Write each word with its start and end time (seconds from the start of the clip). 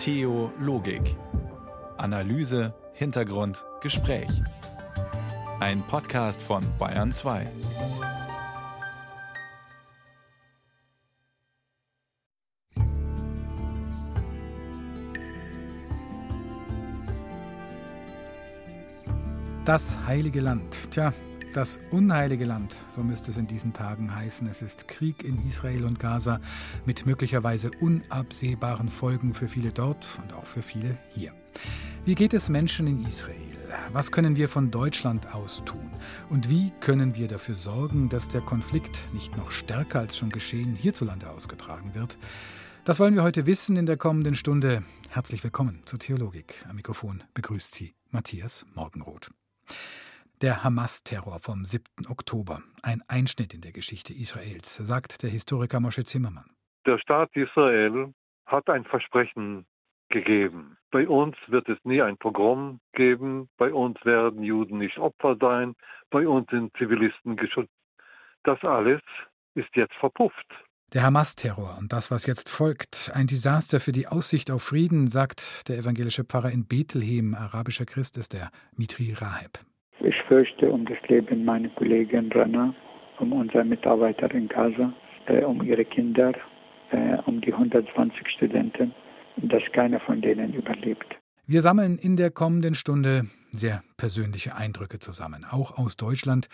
Theologik. 0.00 1.14
Analyse, 1.98 2.74
Hintergrund, 2.94 3.62
Gespräch. 3.82 4.30
Ein 5.60 5.86
Podcast 5.86 6.42
von 6.42 6.62
Bayern 6.78 7.12
2. 7.12 7.46
Das 19.66 19.98
heilige 20.06 20.40
Land. 20.40 20.90
Tja, 20.90 21.12
das 21.52 21.78
unheilige 21.90 22.44
Land, 22.44 22.76
so 22.88 23.02
müsste 23.02 23.30
es 23.30 23.36
in 23.36 23.46
diesen 23.46 23.72
Tagen 23.72 24.14
heißen. 24.14 24.46
Es 24.46 24.62
ist 24.62 24.88
Krieg 24.88 25.24
in 25.24 25.44
Israel 25.46 25.84
und 25.84 25.98
Gaza 25.98 26.40
mit 26.84 27.06
möglicherweise 27.06 27.70
unabsehbaren 27.80 28.88
Folgen 28.88 29.34
für 29.34 29.48
viele 29.48 29.72
dort 29.72 30.18
und 30.22 30.32
auch 30.32 30.46
für 30.46 30.62
viele 30.62 30.96
hier. 31.10 31.32
Wie 32.04 32.14
geht 32.14 32.34
es 32.34 32.48
Menschen 32.48 32.86
in 32.86 33.04
Israel? 33.04 33.36
Was 33.92 34.12
können 34.12 34.36
wir 34.36 34.48
von 34.48 34.70
Deutschland 34.70 35.34
aus 35.34 35.62
tun? 35.64 35.90
Und 36.28 36.48
wie 36.48 36.72
können 36.80 37.16
wir 37.16 37.28
dafür 37.28 37.54
sorgen, 37.54 38.08
dass 38.08 38.28
der 38.28 38.40
Konflikt 38.40 39.08
nicht 39.12 39.36
noch 39.36 39.50
stärker 39.50 40.00
als 40.00 40.16
schon 40.16 40.30
geschehen 40.30 40.74
hierzulande 40.74 41.28
ausgetragen 41.30 41.94
wird? 41.94 42.16
Das 42.84 43.00
wollen 43.00 43.14
wir 43.14 43.22
heute 43.22 43.46
wissen 43.46 43.76
in 43.76 43.86
der 43.86 43.96
kommenden 43.96 44.34
Stunde. 44.34 44.82
Herzlich 45.10 45.44
willkommen 45.44 45.82
zur 45.84 45.98
Theologik. 45.98 46.64
Am 46.68 46.76
Mikrofon 46.76 47.22
begrüßt 47.34 47.74
Sie 47.74 47.94
Matthias 48.10 48.64
Morgenroth. 48.74 49.30
Der 50.42 50.64
Hamas-Terror 50.64 51.38
vom 51.40 51.66
7. 51.66 51.84
Oktober, 52.08 52.62
ein 52.82 53.02
Einschnitt 53.08 53.52
in 53.52 53.60
der 53.60 53.72
Geschichte 53.72 54.14
Israels, 54.14 54.74
sagt 54.76 55.22
der 55.22 55.28
Historiker 55.28 55.80
Moshe 55.80 56.02
Zimmermann. 56.02 56.48
Der 56.86 56.96
Staat 56.96 57.28
Israel 57.36 58.14
hat 58.46 58.70
ein 58.70 58.86
Versprechen 58.86 59.66
gegeben. 60.08 60.78
Bei 60.90 61.06
uns 61.06 61.36
wird 61.48 61.68
es 61.68 61.76
nie 61.84 62.00
ein 62.00 62.16
Pogrom 62.16 62.80
geben, 62.94 63.50
bei 63.58 63.70
uns 63.70 64.02
werden 64.02 64.42
Juden 64.42 64.78
nicht 64.78 64.96
Opfer 64.96 65.36
sein, 65.38 65.74
bei 66.08 66.26
uns 66.26 66.48
sind 66.50 66.74
Zivilisten 66.78 67.36
geschützt. 67.36 67.74
Das 68.42 68.62
alles 68.62 69.02
ist 69.54 69.68
jetzt 69.74 69.94
verpufft. 69.96 70.46
Der 70.94 71.02
Hamas-Terror 71.02 71.76
und 71.78 71.92
das, 71.92 72.10
was 72.10 72.24
jetzt 72.24 72.48
folgt, 72.48 73.12
ein 73.12 73.26
Desaster 73.26 73.78
für 73.78 73.92
die 73.92 74.08
Aussicht 74.08 74.50
auf 74.50 74.62
Frieden, 74.62 75.06
sagt 75.06 75.68
der 75.68 75.76
evangelische 75.76 76.24
Pfarrer 76.24 76.50
in 76.50 76.64
Bethlehem, 76.66 77.34
arabischer 77.34 77.84
Christ 77.84 78.16
ist 78.16 78.32
der 78.32 78.50
Mitri 78.74 79.12
Raheb. 79.12 79.60
Ich 80.10 80.20
fürchte 80.24 80.72
um 80.72 80.86
das 80.86 80.98
Leben 81.06 81.44
meiner 81.44 81.68
Kollegin 81.68 82.32
Rana, 82.32 82.74
um 83.20 83.32
unsere 83.32 83.64
Mitarbeiter 83.64 84.28
in 84.34 84.48
Gaza, 84.48 84.92
äh, 85.26 85.44
um 85.44 85.62
ihre 85.62 85.84
Kinder, 85.84 86.32
äh, 86.90 87.16
um 87.26 87.40
die 87.40 87.52
120 87.52 88.28
Studenten, 88.28 88.92
dass 89.36 89.62
keiner 89.72 90.00
von 90.00 90.20
denen 90.20 90.52
überlebt. 90.52 91.16
Wir 91.46 91.62
sammeln 91.62 91.96
in 91.96 92.16
der 92.16 92.32
kommenden 92.32 92.74
Stunde 92.74 93.26
sehr 93.52 93.84
persönliche 93.96 94.56
Eindrücke 94.56 94.98
zusammen, 94.98 95.46
auch 95.48 95.78
aus 95.78 95.96
Deutschland, 95.96 96.48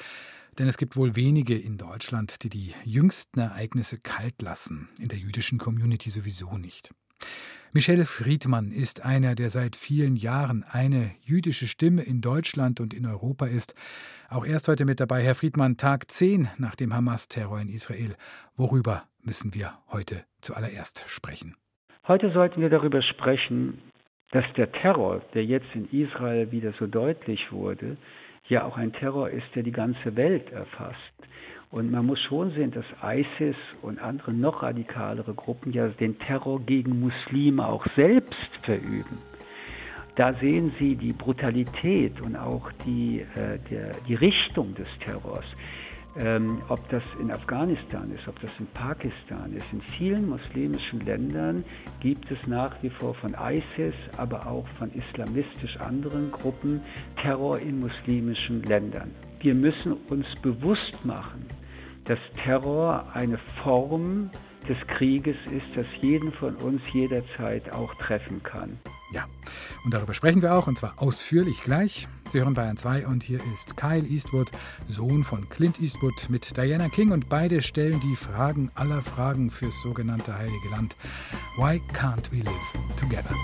denn 0.58 0.68
es 0.68 0.76
gibt 0.76 0.94
wohl 0.94 1.16
wenige 1.16 1.56
in 1.56 1.78
Deutschland, 1.78 2.42
die 2.42 2.50
die 2.50 2.74
jüngsten 2.84 3.40
Ereignisse 3.40 3.98
kalt 3.98 4.42
lassen, 4.42 4.90
in 5.00 5.08
der 5.08 5.18
jüdischen 5.18 5.56
Community 5.56 6.10
sowieso 6.10 6.58
nicht. 6.58 6.92
Michel 7.72 8.06
Friedmann 8.06 8.70
ist 8.70 9.04
einer, 9.04 9.34
der 9.34 9.50
seit 9.50 9.76
vielen 9.76 10.16
Jahren 10.16 10.64
eine 10.70 11.10
jüdische 11.20 11.66
Stimme 11.66 12.02
in 12.02 12.22
Deutschland 12.22 12.80
und 12.80 12.94
in 12.94 13.04
Europa 13.04 13.44
ist. 13.44 13.74
Auch 14.30 14.46
er 14.46 14.56
ist 14.56 14.68
heute 14.68 14.86
mit 14.86 14.98
dabei. 14.98 15.22
Herr 15.22 15.34
Friedmann, 15.34 15.76
Tag 15.76 16.10
10 16.10 16.48
nach 16.56 16.74
dem 16.74 16.94
Hamas-Terror 16.94 17.60
in 17.60 17.68
Israel. 17.68 18.14
Worüber 18.56 19.02
müssen 19.22 19.54
wir 19.54 19.74
heute 19.92 20.24
zuallererst 20.40 21.04
sprechen? 21.06 21.54
Heute 22.08 22.32
sollten 22.32 22.62
wir 22.62 22.70
darüber 22.70 23.02
sprechen, 23.02 23.82
dass 24.30 24.44
der 24.56 24.72
Terror, 24.72 25.20
der 25.34 25.44
jetzt 25.44 25.68
in 25.74 25.86
Israel 25.90 26.50
wieder 26.52 26.72
so 26.78 26.86
deutlich 26.86 27.52
wurde, 27.52 27.98
ja 28.48 28.64
auch 28.64 28.76
ein 28.76 28.92
Terror 28.92 29.28
ist, 29.28 29.46
der 29.54 29.62
die 29.62 29.72
ganze 29.72 30.16
Welt 30.16 30.50
erfasst. 30.50 30.96
Und 31.76 31.90
man 31.90 32.06
muss 32.06 32.20
schon 32.20 32.52
sehen, 32.52 32.70
dass 32.70 32.86
ISIS 33.04 33.54
und 33.82 33.98
andere 33.98 34.32
noch 34.32 34.62
radikalere 34.62 35.34
Gruppen 35.34 35.74
ja 35.74 35.88
den 35.88 36.18
Terror 36.18 36.58
gegen 36.58 37.00
Muslime 37.00 37.68
auch 37.68 37.84
selbst 37.94 38.48
verüben. 38.62 39.18
Da 40.14 40.32
sehen 40.40 40.72
Sie 40.78 40.96
die 40.96 41.12
Brutalität 41.12 42.18
und 42.22 42.34
auch 42.34 42.72
die, 42.86 43.20
äh, 43.20 43.58
der, 43.70 43.90
die 44.08 44.14
Richtung 44.14 44.74
des 44.74 44.88
Terrors. 45.04 45.44
Ähm, 46.16 46.62
ob 46.70 46.88
das 46.88 47.02
in 47.20 47.30
Afghanistan 47.30 48.10
ist, 48.10 48.26
ob 48.26 48.40
das 48.40 48.52
in 48.58 48.68
Pakistan 48.68 49.52
ist. 49.52 49.66
In 49.70 49.82
vielen 49.98 50.30
muslimischen 50.30 51.04
Ländern 51.04 51.62
gibt 52.00 52.30
es 52.30 52.38
nach 52.46 52.74
wie 52.82 52.88
vor 52.88 53.12
von 53.12 53.34
ISIS, 53.34 53.94
aber 54.16 54.46
auch 54.46 54.66
von 54.78 54.90
islamistisch 54.94 55.76
anderen 55.76 56.32
Gruppen 56.32 56.80
Terror 57.20 57.58
in 57.58 57.80
muslimischen 57.80 58.62
Ländern. 58.62 59.10
Wir 59.40 59.54
müssen 59.54 59.92
uns 60.08 60.24
bewusst 60.36 61.04
machen, 61.04 61.44
dass 62.06 62.18
Terror 62.44 63.06
eine 63.14 63.38
Form 63.62 64.30
des 64.68 64.76
Krieges 64.96 65.36
ist, 65.46 65.76
das 65.76 65.86
jeden 66.00 66.32
von 66.32 66.56
uns 66.56 66.80
jederzeit 66.92 67.72
auch 67.72 67.94
treffen 67.96 68.42
kann. 68.42 68.78
Ja, 69.12 69.26
und 69.84 69.94
darüber 69.94 70.14
sprechen 70.14 70.42
wir 70.42 70.54
auch, 70.54 70.66
und 70.66 70.78
zwar 70.78 70.94
ausführlich 70.96 71.62
gleich. 71.62 72.08
Sie 72.26 72.40
hören 72.40 72.54
Bayern 72.54 72.76
2 72.76 73.06
und 73.06 73.22
hier 73.22 73.40
ist 73.52 73.76
Kyle 73.76 74.04
Eastwood, 74.04 74.50
Sohn 74.88 75.22
von 75.22 75.48
Clint 75.48 75.80
Eastwood 75.80 76.28
mit 76.28 76.56
Diana 76.56 76.88
King 76.88 77.12
und 77.12 77.28
beide 77.28 77.62
stellen 77.62 78.00
die 78.00 78.16
Fragen 78.16 78.70
aller 78.74 79.02
Fragen 79.02 79.50
fürs 79.50 79.80
sogenannte 79.80 80.36
Heilige 80.36 80.68
Land. 80.70 80.96
Why 81.56 81.80
can't 81.92 82.30
we 82.32 82.38
live 82.38 82.96
together? 82.96 83.34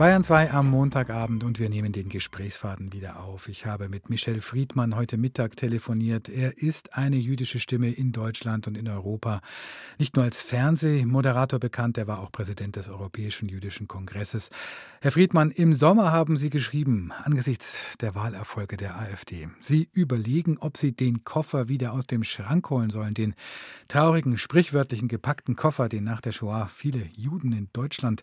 Bayern 0.00 0.24
2 0.24 0.52
am 0.52 0.70
Montagabend 0.70 1.44
und 1.44 1.58
wir 1.58 1.68
nehmen 1.68 1.92
den 1.92 2.08
Gesprächsfaden 2.08 2.94
wieder 2.94 3.22
auf. 3.22 3.48
Ich 3.48 3.66
habe 3.66 3.90
mit 3.90 4.08
Michel 4.08 4.40
Friedmann 4.40 4.96
heute 4.96 5.18
Mittag 5.18 5.56
telefoniert. 5.56 6.30
Er 6.30 6.56
ist 6.56 6.96
eine 6.96 7.18
jüdische 7.18 7.58
Stimme 7.58 7.90
in 7.90 8.10
Deutschland 8.10 8.66
und 8.66 8.78
in 8.78 8.88
Europa. 8.88 9.42
Nicht 9.98 10.16
nur 10.16 10.24
als 10.24 10.40
Fernsehmoderator 10.40 11.58
bekannt, 11.58 11.98
er 11.98 12.06
war 12.06 12.20
auch 12.20 12.32
Präsident 12.32 12.76
des 12.76 12.88
Europäischen 12.88 13.50
Jüdischen 13.50 13.88
Kongresses. 13.88 14.48
Herr 15.02 15.12
Friedmann, 15.12 15.50
im 15.50 15.74
Sommer 15.74 16.12
haben 16.12 16.38
Sie 16.38 16.48
geschrieben, 16.48 17.12
angesichts 17.24 17.98
der 18.00 18.14
Wahlerfolge 18.14 18.78
der 18.78 18.98
AfD, 18.98 19.50
Sie 19.60 19.90
überlegen, 19.92 20.56
ob 20.56 20.78
Sie 20.78 20.92
den 20.92 21.24
Koffer 21.24 21.68
wieder 21.68 21.92
aus 21.92 22.06
dem 22.06 22.24
Schrank 22.24 22.70
holen 22.70 22.88
sollen, 22.88 23.12
den 23.12 23.34
traurigen, 23.88 24.38
sprichwörtlichen 24.38 25.08
gepackten 25.08 25.56
Koffer, 25.56 25.90
den 25.90 26.04
nach 26.04 26.22
der 26.22 26.32
Shoah 26.32 26.68
viele 26.68 27.06
Juden 27.14 27.52
in 27.52 27.68
Deutschland 27.74 28.22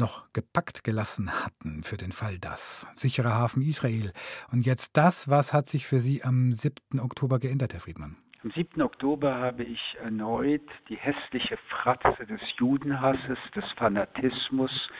noch 0.00 0.32
gepackt 0.32 0.82
gelassen 0.82 1.30
hatten 1.44 1.84
für 1.84 1.96
den 1.96 2.10
Fall 2.10 2.38
das. 2.38 2.88
Sicherer 2.94 3.34
Hafen 3.34 3.62
Israel. 3.62 4.12
Und 4.50 4.66
jetzt 4.66 4.96
das, 4.96 5.28
was 5.28 5.52
hat 5.52 5.68
sich 5.68 5.86
für 5.86 6.00
Sie 6.00 6.24
am 6.24 6.52
7. 6.52 6.98
Oktober 6.98 7.38
geändert, 7.38 7.74
Herr 7.74 7.80
Friedmann? 7.80 8.16
Am 8.42 8.50
7. 8.50 8.80
Oktober 8.80 9.34
habe 9.34 9.64
ich 9.64 9.96
erneut 10.02 10.66
die 10.88 10.96
hässliche 10.96 11.58
Fratze 11.68 12.26
des 12.26 12.40
Judenhasses, 12.58 13.38
des 13.54 13.64
Fanatismus, 13.76 14.90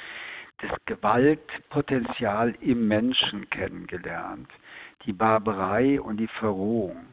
des 0.63 0.71
Gewaltpotenzial 0.85 2.55
im 2.61 2.87
Menschen 2.87 3.49
kennengelernt. 3.49 4.51
Die 5.07 5.15
Barbarei 5.15 5.99
und 6.01 6.19
die 6.19 6.29
Verrohung. 6.29 7.07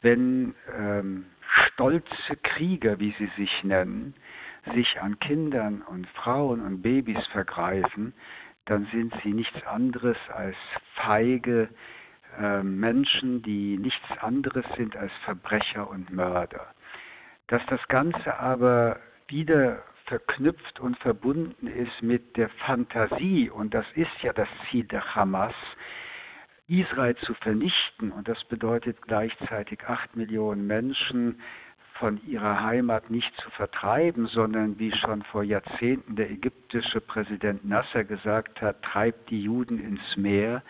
Wenn 0.00 0.54
ähm, 0.76 1.26
stolze 1.66 2.36
Krieger, 2.42 2.98
wie 2.98 3.14
sie 3.18 3.30
sich 3.36 3.62
nennen, 3.62 4.14
sich 4.74 5.00
an 5.00 5.18
Kindern 5.18 5.82
und 5.82 6.06
Frauen 6.08 6.60
und 6.60 6.82
Babys 6.82 7.26
vergreifen, 7.28 8.14
dann 8.66 8.86
sind 8.92 9.12
sie 9.22 9.32
nichts 9.32 9.64
anderes 9.66 10.16
als 10.32 10.56
feige 10.94 11.68
äh, 12.38 12.62
Menschen, 12.62 13.42
die 13.42 13.76
nichts 13.76 14.06
anderes 14.20 14.64
sind 14.76 14.96
als 14.96 15.12
Verbrecher 15.24 15.90
und 15.90 16.10
Mörder. 16.10 16.74
Dass 17.48 17.64
das 17.66 17.86
Ganze 17.88 18.38
aber 18.38 19.00
wieder 19.28 19.82
verknüpft 20.06 20.80
und 20.80 20.98
verbunden 20.98 21.66
ist 21.66 22.02
mit 22.02 22.36
der 22.36 22.48
Fantasie, 22.48 23.50
und 23.50 23.74
das 23.74 23.86
ist 23.94 24.22
ja 24.22 24.32
das 24.32 24.48
Ziel 24.70 24.84
der 24.84 25.14
Hamas, 25.14 25.54
Israel 26.68 27.16
zu 27.16 27.34
vernichten, 27.34 28.12
und 28.12 28.28
das 28.28 28.42
bedeutet 28.44 29.02
gleichzeitig 29.02 29.84
acht 29.86 30.16
Millionen 30.16 30.66
Menschen 30.66 31.40
von 31.94 32.20
ihrer 32.26 32.62
Heimat 32.62 33.10
nicht 33.10 33.34
zu 33.40 33.50
vertreiben, 33.50 34.26
sondern 34.26 34.78
wie 34.78 34.92
schon 34.92 35.22
vor 35.22 35.42
Jahrzehnten 35.42 36.16
der 36.16 36.30
ägyptische 36.30 37.00
Präsident 37.00 37.64
Nasser 37.64 38.04
gesagt 38.04 38.60
hat, 38.60 38.82
treibt 38.82 39.30
die 39.30 39.42
Juden 39.42 39.78
ins 39.78 40.16
Meer, 40.16 40.62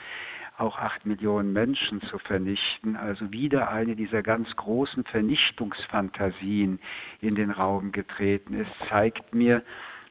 auch 0.59 0.79
acht 0.79 1.07
Millionen 1.07 1.53
Menschen 1.53 2.01
zu 2.03 2.19
vernichten. 2.19 2.97
Also 2.97 3.33
wieder 3.33 3.71
eine 3.71 3.97
dieser 3.97 4.23
ganz 4.23 4.55
großen 4.57 5.05
Vernichtungsfantasien 5.05 6.79
in 7.21 7.35
den 7.35 7.51
Raum 7.51 7.93
getreten 7.93 8.55
ist, 8.55 8.71
zeigt 8.89 9.35
mir, 9.35 9.63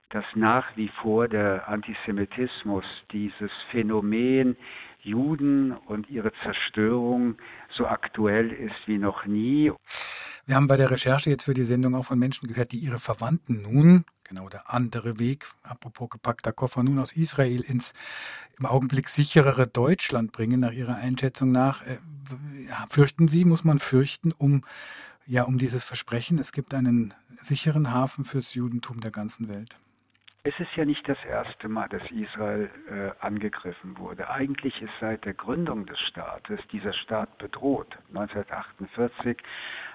dass 0.10 0.26
nach 0.36 0.76
wie 0.76 0.90
vor 0.90 1.28
der 1.28 1.68
Antisemitismus, 1.68 2.84
dieses 3.12 3.52
Phänomen 3.70 4.58
Juden 5.04 5.72
und 5.72 6.10
ihre 6.10 6.32
Zerstörung 6.44 7.36
so 7.70 7.88
aktuell 7.88 8.52
ist 8.52 8.88
wie 8.88 8.98
noch 8.98 9.26
nie. 9.26 9.72
Wir 10.52 10.58
haben 10.58 10.68
bei 10.68 10.76
der 10.76 10.92
Recherche 10.92 11.30
jetzt 11.30 11.46
für 11.46 11.54
die 11.54 11.64
Sendung 11.64 11.96
auch 11.96 12.04
von 12.04 12.20
Menschen 12.20 12.46
gehört, 12.46 12.74
die 12.74 12.80
ihre 12.80 13.00
Verwandten 13.00 13.62
nun, 13.62 14.04
genau 14.26 14.50
der 14.50 14.74
andere 14.74 15.18
Weg, 15.18 15.48
apropos 15.64 16.10
gepackter 16.10 16.52
Koffer, 16.52 16.84
nun 16.84 17.00
aus 17.00 17.14
Israel 17.14 17.62
ins 17.62 17.94
im 18.60 18.66
Augenblick 18.66 19.08
sicherere 19.08 19.66
Deutschland 19.66 20.34
bringen, 20.34 20.60
nach 20.60 20.74
ihrer 20.74 20.96
Einschätzung 20.96 21.54
nach. 21.54 21.84
Äh, 21.84 22.00
fürchten 22.90 23.30
Sie, 23.30 23.46
muss 23.46 23.64
man 23.64 23.80
fürchten, 23.80 24.34
um 24.34 24.66
ja, 25.26 25.44
um 25.44 25.58
dieses 25.58 25.86
Versprechen, 25.86 26.38
es 26.38 26.52
gibt 26.52 26.74
einen 26.74 27.14
sicheren 27.42 27.94
Hafen 27.94 28.26
fürs 28.26 28.54
Judentum 28.54 29.00
der 29.00 29.12
ganzen 29.12 29.48
Welt. 29.48 29.78
Es 30.44 30.60
ist 30.60 30.76
ja 30.76 30.86
nicht 30.86 31.08
das 31.08 31.24
erste 31.24 31.70
Mal, 31.70 31.88
dass 31.90 32.02
Israel 32.10 32.68
äh, 32.90 33.12
angegriffen 33.24 34.00
wurde. 34.00 34.28
Eigentlich 34.28 34.82
ist 34.82 34.92
seit 35.00 35.24
der 35.24 35.36
Gründung 35.36 35.86
des 35.86 36.00
Staates 36.00 36.60
dieser 36.72 36.94
Staat 36.94 37.38
bedroht. 37.38 37.96
1948 38.08 39.38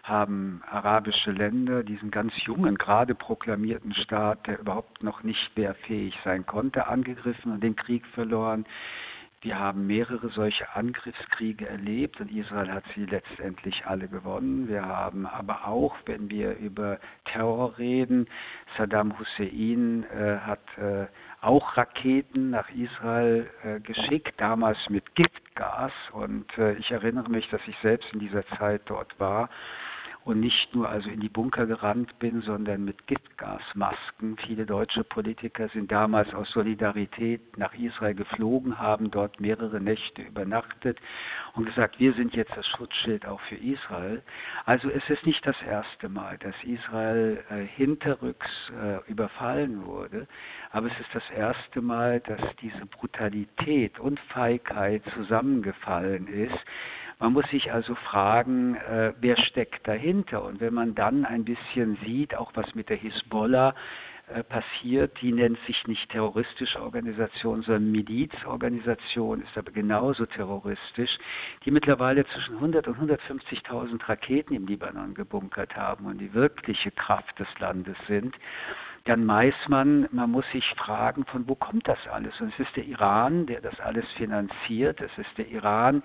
haben 0.05 0.63
arabische 0.71 1.33
Länder 1.33 1.83
diesen 1.83 2.13
ganz 2.13 2.33
jungen, 2.45 2.79
gerade 2.79 3.17
proklamierten 3.17 3.93
Staat, 3.93 4.47
der 4.47 4.61
überhaupt 4.61 5.03
noch 5.03 5.25
nicht 5.25 5.57
wehrfähig 5.57 6.17
sein 6.23 6.47
konnte, 6.47 6.87
angegriffen 6.87 7.51
und 7.51 7.65
den 7.65 7.75
Krieg 7.75 8.07
verloren. 8.07 8.67
Wir 9.43 9.59
haben 9.59 9.87
mehrere 9.87 10.29
solche 10.31 10.75
Angriffskriege 10.75 11.69
erlebt 11.69 12.21
und 12.21 12.33
Israel 12.33 12.73
hat 12.73 12.85
sie 12.95 13.05
letztendlich 13.05 13.87
alle 13.87 14.09
gewonnen. 14.09 14.67
Wir 14.69 14.85
haben 14.85 15.27
aber 15.27 15.67
auch, 15.67 15.95
wenn 16.07 16.31
wir 16.31 16.57
über 16.57 16.99
Terror 17.27 17.77
reden, 17.79 18.27
Saddam 18.77 19.19
Hussein 19.19 20.05
äh, 20.05 20.39
hat 20.39 20.79
äh, 20.79 21.07
auch 21.43 21.77
Raketen 21.77 22.51
nach 22.51 22.69
Israel 22.71 23.49
äh, 23.63 23.79
geschickt, 23.81 24.41
damals 24.41 24.79
mit 24.89 25.15
Giftgas. 25.15 25.93
Und 26.13 26.47
äh, 26.59 26.75
ich 26.75 26.91
erinnere 26.91 27.31
mich, 27.31 27.49
dass 27.51 27.61
ich 27.67 27.77
selbst 27.83 28.13
in 28.15 28.21
dieser 28.21 28.47
Zeit 28.59 28.83
dort 28.87 29.19
war 29.21 29.51
und 30.27 30.41
nicht 30.41 30.75
nur 30.75 30.89
also 30.89 31.09
in 31.09 31.21
die 31.21 31.29
Bunker 31.29 31.67
gerannt 31.67 32.19
bin, 32.19 32.43
sondern 32.43 32.85
mit 32.85 33.07
Giftgasmasken. 33.07 34.37
Viele 34.45 34.67
deutsche 34.67 35.05
Politiker 35.05 35.69
sind 35.69 35.93
damals 35.93 36.35
aus 36.35 36.51
Solidarität 36.51 37.57
nach 37.57 37.73
Israel 37.75 38.15
geflogen, 38.15 38.77
haben 38.77 39.13
dort 39.13 39.41
mehrere 39.41 39.81
Nächte 39.81 40.23
übernachtet 40.23 40.99
und 41.55 41.67
gesagt, 41.67 42.01
wir 42.01 42.13
sind 42.15 42.35
jetzt 42.35 42.51
das 42.57 42.67
Schutzschild 42.67 43.25
auch 43.25 43.41
für 43.43 43.55
Israel. 43.55 44.21
Also 44.65 44.91
es 44.91 45.09
ist 45.09 45.25
nicht 45.25 45.47
das 45.47 45.57
erste 45.63 46.09
Mal, 46.09 46.39
dass 46.39 46.57
Israel 46.65 47.45
äh, 47.49 47.63
hinterrücks 47.63 48.51
äh, 48.83 49.09
überfallen 49.09 49.87
wurde, 49.87 50.27
aber 50.73 50.89
es 50.89 50.99
ist 50.99 51.15
das 51.15 51.31
erste 51.37 51.81
Mal, 51.81 52.19
dass 52.19 52.41
diese 52.61 52.85
Brutalität 52.87 54.01
und 54.01 54.19
Feigheit 54.19 55.05
zusammengefallen 55.15 56.27
ist 56.27 56.59
man 57.19 57.33
muss 57.33 57.49
sich 57.51 57.73
also 57.73 57.95
fragen, 57.95 58.77
äh, 58.77 59.13
wer 59.21 59.37
steckt 59.39 59.87
dahinter? 59.89 60.45
Und 60.45 60.61
wenn 60.61 60.75
man 60.75 60.95
dann 60.95 61.25
ein 61.25 61.45
bisschen 61.45 61.97
sieht, 62.05 62.37
auch 62.37 62.53
was 62.55 62.75
mit 62.75 62.91
der 62.91 62.99
Hisbollah 62.99 63.75
äh, 64.29 64.43
passiert, 64.43 65.21
die 65.23 65.33
nennt 65.33 65.59
sich 65.67 65.87
nicht 65.87 66.11
terroristische 66.11 66.83
Organisation, 66.83 67.63
sondern 67.63 67.91
Milizorganisation, 67.91 69.43
ist 69.43 69.57
aber 69.57 69.73
genauso 69.73 70.27
terroristisch, 70.27 71.17
die 71.65 71.71
mittlerweile 71.71 72.27
zwischen 72.27 72.57
100 72.57 72.87
und 72.89 72.99
150.000 72.99 74.09
Raketen 74.09 74.55
im 74.55 74.67
Libanon 74.67 75.15
gebunkert 75.15 75.75
haben 75.75 76.07
und 76.07 76.19
die 76.19 76.35
wirkliche 76.35 76.91
Kraft 76.91 77.39
des 77.39 77.49
Landes 77.61 77.97
sind 78.09 78.37
dann 79.07 79.27
weiß 79.27 79.55
man, 79.69 80.09
man 80.11 80.33
muss 80.33 80.45
sich 80.51 80.69
fragen, 80.77 81.25
von 81.27 81.49
wo 81.49 81.55
kommt 81.55 81.87
das 81.87 81.99
alles? 82.09 82.41
Und 82.41 82.53
es 82.53 82.67
ist 82.67 82.75
der 82.75 82.85
Iran, 82.85 83.47
der 83.47 83.61
das 83.61 83.79
alles 83.79 84.05
finanziert. 84.17 85.01
Es 85.01 85.17
ist 85.17 85.39
der 85.39 85.47
Iran, 85.47 86.03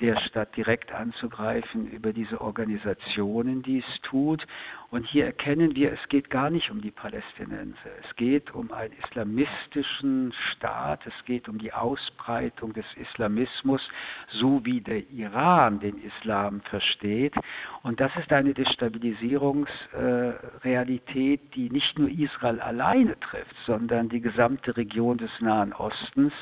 der 0.00 0.18
statt 0.20 0.56
direkt 0.56 0.92
anzugreifen 0.92 1.90
über 1.90 2.12
diese 2.12 2.40
Organisationen 2.40 3.62
dies 3.62 3.84
tut. 4.02 4.46
Und 4.90 5.04
hier 5.04 5.26
erkennen 5.26 5.74
wir, 5.74 5.92
es 5.92 6.08
geht 6.08 6.30
gar 6.30 6.48
nicht 6.48 6.70
um 6.70 6.80
die 6.80 6.92
Palästinenser. 6.92 7.90
Es 8.04 8.16
geht 8.16 8.54
um 8.54 8.72
einen 8.72 8.94
islamistischen 9.04 10.32
Staat. 10.52 11.04
Es 11.06 11.24
geht 11.24 11.48
um 11.48 11.58
die 11.58 11.72
Ausbreitung 11.72 12.72
des 12.72 12.86
Islamismus, 12.94 13.82
so 14.30 14.64
wie 14.64 14.80
der 14.80 15.10
Iran 15.10 15.80
den 15.80 16.00
Islam 16.02 16.60
versteht. 16.60 17.34
Und 17.82 17.98
das 18.00 18.14
ist 18.16 18.32
eine 18.32 18.54
Destabilisierungsrealität, 18.54 21.40
die 21.54 21.68
nicht 21.70 21.98
nur 21.98 22.08
Israel 22.08 22.60
alleine 22.60 23.18
trifft, 23.20 23.56
sondern 23.64 24.08
die 24.08 24.20
gesamte 24.20 24.76
Region 24.76 25.18
des 25.18 25.30
Nahen 25.40 25.72
Ostens. 25.72 26.32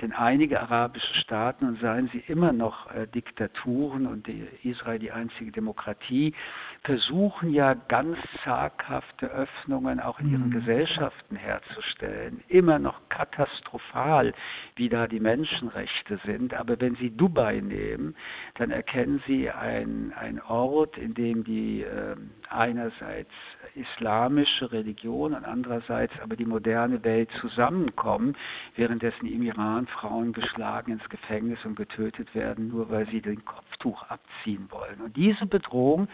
Denn 0.00 0.12
einige 0.12 0.60
arabische 0.60 1.14
Staaten, 1.14 1.66
und 1.66 1.78
seien 1.80 2.08
sie 2.08 2.24
immer 2.26 2.52
noch 2.52 2.91
Diktaturen 3.14 4.06
und 4.06 4.28
Israel 4.62 4.98
die 4.98 5.12
einzige 5.12 5.52
Demokratie, 5.52 6.34
versuchen 6.84 7.52
ja 7.52 7.74
ganz 7.74 8.18
zaghafte 8.44 9.26
Öffnungen 9.26 10.00
auch 10.00 10.18
in 10.18 10.32
ihren 10.32 10.46
mhm. 10.46 10.50
Gesellschaften 10.50 11.36
herzustellen. 11.36 12.42
Immer 12.48 12.80
noch 12.80 13.08
katastrophal, 13.08 14.34
wie 14.74 14.88
da 14.88 15.06
die 15.06 15.20
Menschenrechte 15.20 16.18
sind. 16.24 16.54
Aber 16.54 16.80
wenn 16.80 16.96
Sie 16.96 17.10
Dubai 17.10 17.60
nehmen, 17.60 18.16
dann 18.54 18.72
erkennen 18.72 19.22
Sie 19.28 19.48
ein, 19.48 20.12
ein 20.18 20.42
Ort, 20.42 20.98
in 20.98 21.14
dem 21.14 21.44
die 21.44 21.82
äh, 21.82 22.16
einerseits 22.50 23.30
islamische 23.74 24.72
Religion 24.72 25.34
und 25.34 25.44
andererseits 25.44 26.12
aber 26.20 26.34
die 26.34 26.44
moderne 26.44 27.02
Welt 27.04 27.30
zusammenkommen, 27.40 28.36
währenddessen 28.74 29.26
im 29.26 29.42
Iran 29.42 29.86
Frauen 29.86 30.32
geschlagen 30.32 30.92
ins 30.92 31.08
Gefängnis 31.08 31.64
und 31.64 31.76
getötet 31.76 32.34
werden, 32.34 32.68
nur 32.68 32.90
weil 32.90 33.06
sie 33.08 33.20
den 33.20 33.44
Kopftuch 33.44 34.02
abziehen 34.04 34.66
wollen. 34.70 35.00
Und 35.00 35.16
diese 35.16 35.46
Bedrohung 35.46 36.08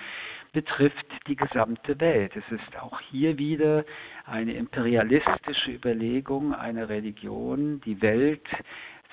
betrifft 0.59 1.07
die 1.29 1.37
gesamte 1.37 2.01
Welt. 2.01 2.33
Es 2.35 2.51
ist 2.51 2.77
auch 2.81 3.01
hier 3.13 3.39
wieder 3.39 3.85
eine 4.27 4.55
imperialistische 4.55 5.71
Überlegung 5.71 6.53
einer 6.53 6.89
Religion, 6.89 7.81
die 7.83 8.03
Welt 8.03 8.49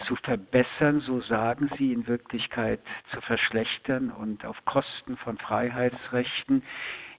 zu 0.07 0.15
verbessern, 0.15 1.01
so 1.05 1.21
sagen 1.21 1.69
sie 1.77 1.93
in 1.93 2.07
Wirklichkeit 2.07 2.79
zu 3.11 3.21
verschlechtern 3.21 4.09
und 4.09 4.43
auf 4.43 4.57
Kosten 4.65 5.17
von 5.17 5.37
Freiheitsrechten, 5.37 6.63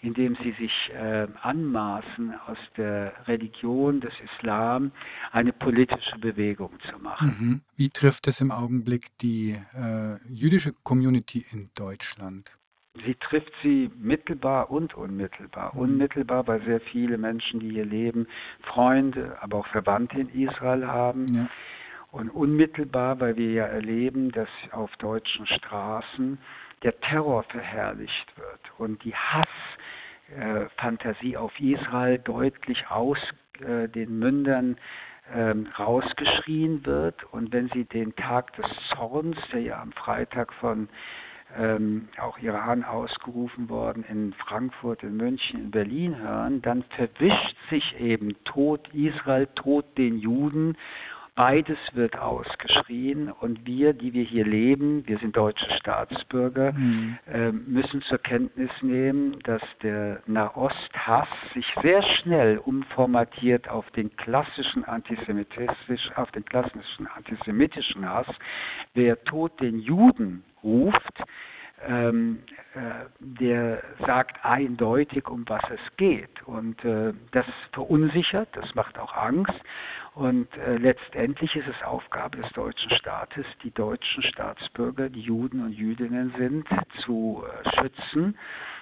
indem 0.02 0.36
sie 0.42 0.52
sich 0.58 0.90
äh, 0.92 1.28
anmaßen, 1.42 2.34
aus 2.48 2.58
der 2.76 3.12
Religion 3.28 4.00
des 4.00 4.14
Islam 4.34 4.90
eine 5.30 5.52
politische 5.52 6.18
Bewegung 6.18 6.72
zu 6.90 6.98
machen. 6.98 7.36
Mhm. 7.38 7.60
Wie 7.76 7.90
trifft 7.90 8.26
es 8.26 8.40
im 8.40 8.50
Augenblick 8.50 9.16
die 9.18 9.52
äh, 9.52 10.16
jüdische 10.28 10.72
Community 10.82 11.46
in 11.52 11.70
Deutschland? 11.76 12.55
Sie 13.04 13.14
trifft 13.16 13.52
sie 13.62 13.90
mittelbar 13.98 14.70
und 14.70 14.94
unmittelbar. 14.94 15.74
Mhm. 15.74 15.80
Unmittelbar, 15.80 16.46
weil 16.46 16.62
sehr 16.62 16.80
viele 16.80 17.18
Menschen, 17.18 17.60
die 17.60 17.70
hier 17.70 17.84
leben, 17.84 18.26
Freunde, 18.62 19.36
aber 19.40 19.58
auch 19.58 19.66
Verwandte 19.66 20.20
in 20.20 20.28
Israel 20.30 20.86
haben. 20.86 21.26
Ja. 21.34 21.48
Und 22.12 22.30
unmittelbar, 22.30 23.20
weil 23.20 23.36
wir 23.36 23.52
ja 23.52 23.66
erleben, 23.66 24.30
dass 24.30 24.48
auf 24.70 24.96
deutschen 24.96 25.46
Straßen 25.46 26.38
der 26.82 26.98
Terror 27.00 27.42
verherrlicht 27.44 28.36
wird 28.38 28.60
und 28.78 29.04
die 29.04 29.14
Hassfantasie 30.30 31.34
äh, 31.34 31.36
auf 31.36 31.58
Israel 31.60 32.18
deutlich 32.18 32.90
aus 32.90 33.18
äh, 33.60 33.88
den 33.88 34.18
Mündern 34.18 34.76
ähm, 35.34 35.68
rausgeschrien 35.78 36.86
wird. 36.86 37.24
Und 37.32 37.52
wenn 37.52 37.68
Sie 37.70 37.84
den 37.84 38.14
Tag 38.16 38.54
des 38.54 38.66
Zorns, 38.88 39.36
der 39.52 39.60
ja 39.60 39.80
am 39.80 39.92
Freitag 39.92 40.52
von 40.54 40.88
ähm, 41.56 42.08
auch 42.18 42.38
Iran 42.38 42.84
ausgerufen 42.84 43.68
worden 43.68 44.04
in 44.08 44.32
Frankfurt, 44.32 45.02
in 45.02 45.16
München, 45.16 45.60
in 45.60 45.70
Berlin 45.70 46.18
hören, 46.18 46.62
dann 46.62 46.82
verwischt 46.96 47.56
sich 47.70 48.00
eben 48.00 48.34
Tod 48.44 48.88
Israel, 48.94 49.48
Tod 49.54 49.84
den 49.96 50.18
Juden 50.18 50.76
Beides 51.36 51.76
wird 51.92 52.18
ausgeschrien 52.18 53.30
und 53.30 53.66
wir, 53.66 53.92
die 53.92 54.14
wir 54.14 54.24
hier 54.24 54.46
leben, 54.46 55.06
wir 55.06 55.18
sind 55.18 55.36
deutsche 55.36 55.70
Staatsbürger, 55.72 56.72
mhm. 56.72 57.18
äh, 57.30 57.52
müssen 57.52 58.00
zur 58.00 58.16
Kenntnis 58.16 58.70
nehmen, 58.80 59.38
dass 59.40 59.60
der 59.82 60.22
Nahosthass 60.26 61.28
sich 61.52 61.66
sehr 61.82 62.02
schnell 62.02 62.56
umformatiert 62.56 63.68
auf 63.68 63.84
den 63.90 64.16
klassischen 64.16 64.86
antisemitisch, 64.86 66.10
auf 66.16 66.30
den 66.30 66.46
klassischen 66.46 67.06
antisemitischen 67.06 68.08
Hass. 68.08 68.28
Wer 68.94 69.22
Tod 69.24 69.60
den 69.60 69.78
Juden 69.78 70.42
ruft, 70.66 71.22
ähm, 71.86 72.42
äh, 72.74 73.06
der 73.18 73.82
sagt 74.06 74.44
eindeutig, 74.44 75.28
um 75.28 75.44
was 75.46 75.62
es 75.70 75.96
geht. 75.96 76.42
Und 76.46 76.84
äh, 76.84 77.12
das 77.32 77.46
verunsichert, 77.72 78.48
das 78.52 78.74
macht 78.74 78.98
auch 78.98 79.14
Angst. 79.14 79.54
Und 80.14 80.48
äh, 80.56 80.78
letztendlich 80.78 81.54
ist 81.54 81.68
es 81.68 81.86
Aufgabe 81.86 82.38
des 82.38 82.50
deutschen 82.52 82.90
Staates, 82.92 83.44
die 83.62 83.70
deutschen 83.70 84.22
Staatsbürger, 84.22 85.10
die 85.10 85.20
Juden 85.20 85.62
und 85.62 85.72
Jüdinnen 85.72 86.34
sind, 86.38 86.66
zu 87.04 87.44
äh, 87.44 87.70
schützen 87.76 88.38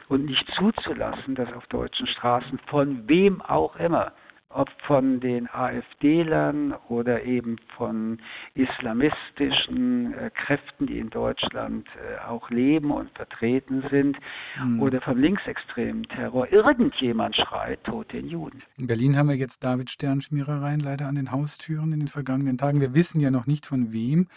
und 0.08 0.24
nicht 0.26 0.48
zuzulassen, 0.52 1.34
dass 1.34 1.52
auf 1.52 1.66
deutschen 1.66 2.06
Straßen 2.06 2.58
von 2.66 3.08
wem 3.08 3.42
auch 3.42 3.76
immer 3.76 4.12
ob 4.54 4.70
von 4.86 5.20
den 5.20 5.48
AfD-Lern 5.52 6.74
oder 6.88 7.24
eben 7.24 7.56
von 7.76 8.18
islamistischen 8.54 10.14
äh, 10.14 10.30
Kräften, 10.30 10.86
die 10.86 10.98
in 10.98 11.10
Deutschland 11.10 11.86
äh, 11.96 12.24
auch 12.24 12.48
leben 12.50 12.90
und 12.90 13.10
vertreten 13.10 13.84
sind, 13.90 14.16
mhm. 14.62 14.80
oder 14.80 15.00
vom 15.00 15.18
linksextremen 15.18 16.04
Terror. 16.04 16.50
Irgendjemand 16.52 17.34
schreit 17.36 17.82
tot 17.84 18.12
den 18.12 18.28
Juden. 18.28 18.62
In 18.78 18.86
Berlin 18.86 19.16
haben 19.16 19.28
wir 19.28 19.36
jetzt 19.36 19.64
David 19.64 19.90
Sternschmierereien 19.90 20.80
leider 20.80 21.08
an 21.08 21.16
den 21.16 21.32
Haustüren 21.32 21.92
in 21.92 22.00
den 22.00 22.08
vergangenen 22.08 22.56
Tagen. 22.56 22.80
Wir 22.80 22.94
wissen 22.94 23.20
ja 23.20 23.30
noch 23.30 23.46
nicht 23.46 23.66
von 23.66 23.92
wem, 23.92 24.28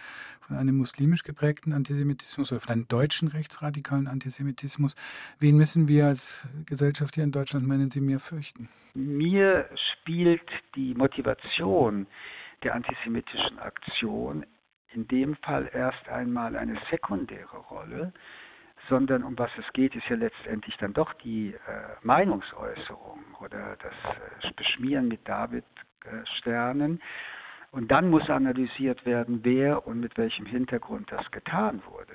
von 0.47 0.57
einem 0.57 0.77
muslimisch 0.77 1.23
geprägten 1.23 1.73
Antisemitismus 1.73 2.51
oder 2.51 2.61
von 2.61 2.73
einem 2.73 2.87
deutschen 2.87 3.27
rechtsradikalen 3.27 4.07
Antisemitismus. 4.07 4.95
Wen 5.39 5.57
müssen 5.57 5.87
wir 5.87 6.07
als 6.07 6.47
Gesellschaft 6.65 7.15
hier 7.15 7.23
in 7.23 7.31
Deutschland, 7.31 7.67
meinen 7.67 7.91
Sie, 7.91 8.01
mehr 8.01 8.19
fürchten? 8.19 8.69
Mir 8.93 9.69
spielt 9.91 10.49
die 10.75 10.93
Motivation 10.95 12.07
der 12.63 12.73
antisemitischen 12.75 13.59
Aktion 13.59 14.45
in 14.93 15.07
dem 15.07 15.35
Fall 15.35 15.69
erst 15.73 16.07
einmal 16.07 16.55
eine 16.55 16.79
sekundäre 16.89 17.57
Rolle, 17.69 18.13
sondern 18.89 19.23
um 19.23 19.37
was 19.37 19.51
es 19.59 19.71
geht, 19.73 19.95
ist 19.95 20.07
ja 20.09 20.15
letztendlich 20.15 20.77
dann 20.77 20.93
doch 20.93 21.13
die 21.13 21.53
äh, 21.53 21.57
Meinungsäußerung 22.03 23.19
oder 23.41 23.77
das 23.81 23.93
äh, 24.43 24.53
Beschmieren 24.55 25.09
mit 25.09 25.27
David-Sternen. 25.27 26.99
Äh, 26.99 27.03
und 27.71 27.91
dann 27.91 28.09
muss 28.09 28.29
analysiert 28.29 29.05
werden, 29.05 29.39
wer 29.43 29.85
und 29.87 29.99
mit 29.99 30.17
welchem 30.17 30.45
Hintergrund 30.45 31.11
das 31.11 31.29
getan 31.31 31.81
wurde. 31.89 32.13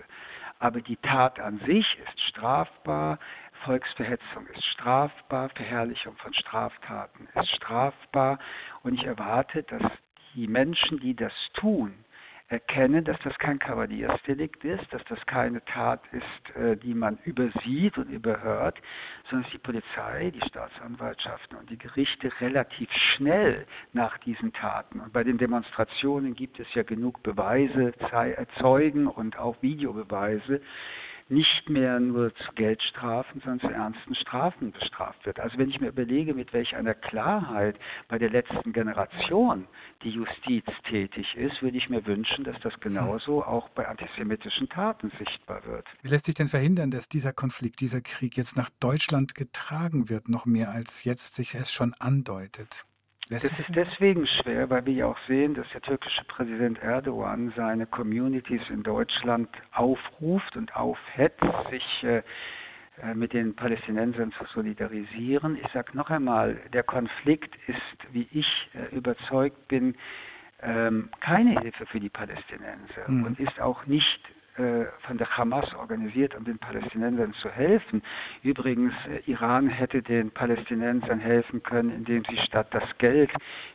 Aber 0.59 0.81
die 0.81 0.97
Tat 0.97 1.41
an 1.41 1.59
sich 1.67 1.99
ist 2.07 2.21
strafbar, 2.21 3.19
Volksverhetzung 3.65 4.47
ist 4.55 4.65
strafbar, 4.65 5.49
Verherrlichung 5.51 6.17
von 6.17 6.33
Straftaten 6.35 7.29
ist 7.35 7.51
strafbar 7.57 8.39
und 8.83 8.95
ich 8.95 9.05
erwarte, 9.05 9.63
dass 9.65 9.83
die 10.35 10.47
Menschen, 10.47 10.99
die 11.01 11.15
das 11.15 11.33
tun, 11.55 11.93
erkennen, 12.53 13.05
dass 13.05 13.19
das 13.25 13.37
kein 13.39 13.59
Kavaliersdelikt 13.59 14.63
ist, 14.65 14.85
dass 14.93 15.03
das 15.09 15.25
keine 15.27 15.65
Tat 15.65 16.03
ist, 16.13 16.57
äh, 16.57 16.77
die 16.77 16.95
man 16.95 17.19
übersieht 17.25 17.97
und 17.97 18.11
überhört, 18.11 18.79
sondern 19.29 19.45
dass 19.45 19.53
die 19.53 19.59
Polizei, 19.59 20.31
die 20.31 20.47
Staatsanwaltschaften 20.47 21.59
und 21.59 21.71
die 21.71 21.79
Gerichte 21.79 22.31
relativ 22.41 22.93
schnell 22.93 23.67
nach 23.93 24.19
diesen 24.19 24.53
Taten, 24.53 25.01
und 25.01 25.13
bei 25.13 25.25
den 25.25 25.39
Demonstrationen 25.39 26.35
gibt 26.35 26.61
es 26.61 26.73
ja 26.75 26.83
genug 26.83 27.23
Beweise, 27.23 27.93
Zeugen 28.59 29.07
und 29.07 29.39
auch 29.39 29.57
Videobeweise, 29.63 30.61
nicht 31.33 31.71
mehr 31.71 31.99
nur 31.99 32.35
zu 32.35 32.53
Geldstrafen, 32.55 33.41
sondern 33.41 33.61
zu 33.61 33.75
ernsten 33.75 34.15
Strafen 34.15 34.71
bestraft 34.71 35.25
wird. 35.25 35.41
Also 35.41 35.57
wenn 35.59 35.71
ich 35.71 35.81
mir 35.81 35.89
überlege, 35.89 36.35
mit 36.35 36.53
welch 36.53 36.77
einer 36.77 36.95
Klarheit 36.95 37.79
bei 38.09 38.19
der 38.19 38.29
letzten 38.29 38.73
Generation 38.73 39.67
die 40.03 40.11
Justiz 40.11 40.65
tätig 40.89 41.35
ist, 41.37 41.63
würde 41.63 41.79
ich 41.79 41.89
mir 41.89 42.05
wünschen, 42.07 42.45
dass 42.45 42.61
das 42.61 42.79
genauso 42.81 43.43
auch 43.43 43.71
bei 43.71 43.89
antisemitischen 43.89 44.69
Taten 44.69 45.11
sichtbar 45.19 45.65
wird. 45.65 45.87
Wie 46.03 46.09
lässt 46.09 46.27
sich 46.27 46.35
denn 46.35 46.49
verhindern, 46.49 46.91
dass 46.91 47.09
dieser 47.09 47.33
Konflikt, 47.33 47.81
dieser 47.81 48.03
Krieg 48.03 48.37
jetzt 48.37 48.57
nach 48.57 48.71
Deutschland 48.79 49.35
getragen 49.35 50.11
wird, 50.11 50.29
noch 50.29 50.45
mehr 50.45 50.71
als 50.71 51.05
jetzt 51.05 51.35
sich 51.35 51.55
es 51.55 51.73
schon 51.73 51.95
andeutet? 51.95 52.85
Das 53.33 53.45
ist 53.45 53.65
deswegen 53.75 54.27
schwer, 54.27 54.69
weil 54.69 54.85
wir 54.85 54.93
ja 54.93 55.07
auch 55.07 55.19
sehen, 55.27 55.55
dass 55.55 55.67
der 55.71 55.81
türkische 55.81 56.23
Präsident 56.25 56.83
Erdogan 56.83 57.51
seine 57.57 57.87
Communities 57.87 58.61
in 58.69 58.83
Deutschland 58.83 59.49
aufruft 59.73 60.55
und 60.57 60.77
aufhetzt, 60.77 61.43
sich 61.71 62.05
äh, 62.05 62.23
äh, 63.03 63.15
mit 63.15 63.33
den 63.33 63.57
Palästinensern 63.57 64.33
zu 64.33 64.45
solidarisieren. 64.53 65.57
Ich 65.57 65.67
sage 65.73 65.97
noch 65.97 66.11
einmal, 66.11 66.61
der 66.75 66.83
Konflikt 66.83 67.57
ist, 67.67 68.13
wie 68.13 68.29
ich 68.33 68.69
äh, 68.75 68.95
überzeugt 68.95 69.67
bin, 69.69 69.95
ähm, 70.61 71.09
keine 71.21 71.59
Hilfe 71.61 71.87
für 71.87 72.01
die 72.01 72.11
Palästinenser 72.11 73.09
mhm. 73.09 73.25
und 73.25 73.41
ist 73.41 73.59
auch 73.61 73.87
nicht 73.87 74.21
von 75.01 75.19
der 75.19 75.37
Hamas 75.37 75.75
organisiert, 75.75 76.35
um 76.35 76.45
den 76.45 76.59
Palästinensern 76.59 77.35
zu 77.35 77.51
helfen. 77.51 78.03
Übrigens, 78.43 78.95
äh, 79.09 79.21
Iran 79.31 79.69
hätte 79.69 80.01
den 80.03 80.31
Palästinensern 80.31 81.21
helfen 81.21 81.63
können, 81.63 81.91
indem 81.91 82.25
sie 82.25 82.39
statt 82.39 82.69
das 82.71 82.85
Geld 82.99 83.31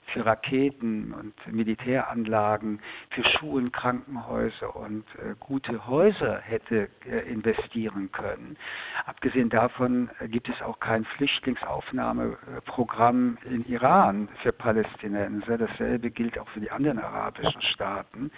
für 0.07 0.25
Raketen 0.25 1.13
und 1.13 1.35
Militäranlagen, 1.53 2.79
für 3.09 3.23
Schulen, 3.23 3.71
Krankenhäuser 3.71 4.75
und 4.75 5.05
äh, 5.15 5.35
gute 5.39 5.87
Häuser 5.87 6.39
hätte 6.39 6.89
investieren 7.29 8.11
können. 8.11 8.57
Abgesehen 9.05 9.49
davon 9.49 10.09
gibt 10.27 10.49
es 10.49 10.61
auch 10.61 10.79
kein 10.79 11.05
Flüchtlingsaufnahmeprogramm 11.05 13.37
in 13.45 13.65
Iran 13.67 14.27
für 14.41 14.51
Palästinenser. 14.51 15.57
Dasselbe 15.57 16.11
gilt 16.11 16.37
auch 16.39 16.49
für 16.49 16.59
die 16.59 16.71
anderen 16.71 16.99
arabischen 16.99 17.61
Staaten. 17.61 18.31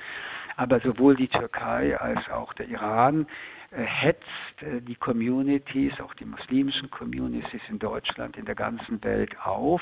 Aber 0.60 0.82
sowohl 0.82 1.16
die 1.16 1.30
Türkei 1.30 1.98
als 1.98 2.30
auch 2.30 2.52
der 2.52 2.68
Iran 2.68 3.28
äh, 3.72 3.82
hetzt 3.82 4.26
äh, 4.62 4.82
die 4.82 4.96
Communities, 4.96 5.94
auch 6.02 6.14
die 6.16 6.26
muslimischen 6.26 6.90
Communities 6.90 7.62
in 7.70 7.80
Deutschland, 7.80 8.36
in 8.36 8.44
der 8.44 8.56
ganzen 8.56 9.02
Welt 9.02 9.34
auf. 9.46 9.82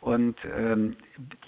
Und 0.00 0.38
ähm, 0.56 0.96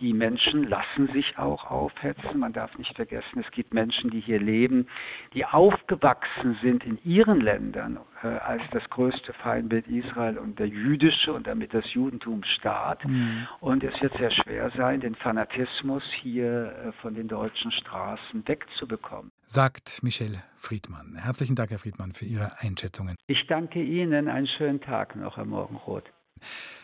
die 0.01 0.13
Menschen 0.13 0.65
lassen 0.65 1.09
sich 1.15 1.39
auch 1.39 1.71
aufhetzen. 1.71 2.41
Man 2.41 2.53
darf 2.53 2.77
nicht 2.77 2.95
vergessen, 2.95 3.43
es 3.43 3.51
gibt 3.53 3.73
Menschen, 3.73 4.11
die 4.11 4.21
hier 4.21 4.39
leben, 4.39 4.87
die 5.33 5.47
aufgewachsen 5.47 6.59
sind 6.61 6.85
in 6.85 6.99
ihren 7.05 7.41
Ländern 7.41 7.99
als 8.27 8.63
das 8.73 8.89
größte 8.91 9.33
Feindbild 9.33 9.87
Israel 9.87 10.39
und 10.39 10.59
der 10.59 10.69
jüdische 10.69 11.33
und 11.33 11.47
damit 11.47 11.73
das 11.73 11.93
Judentum 11.93 12.43
Staat. 12.43 13.05
Mhm. 13.07 13.47
Und 13.61 13.85
es 13.85 14.01
wird 14.01 14.17
sehr 14.17 14.31
schwer 14.31 14.71
sein, 14.77 15.01
den 15.01 15.15
Fanatismus 15.15 16.03
hier 16.21 16.73
äh, 16.73 16.93
von 17.01 17.15
den 17.15 17.29
deutschen 17.29 17.71
Straßen 17.71 18.47
wegzubekommen. 18.47 19.31
Sagt 19.47 20.03
Michel 20.03 20.43
Friedmann. 20.57 21.17
Herzlichen 21.17 21.55
Dank, 21.55 21.71
Herr 21.71 21.79
Friedmann, 21.79 22.13
für 22.13 22.25
Ihre 22.25 22.61
Einschätzungen. 22.61 23.17
Ich 23.27 23.47
danke 23.47 23.83
Ihnen. 23.83 24.29
Einen 24.29 24.47
schönen 24.47 24.81
Tag 24.81 25.17
noch, 25.17 25.37
Herr 25.37 25.45
Morgenroth. 25.45 26.13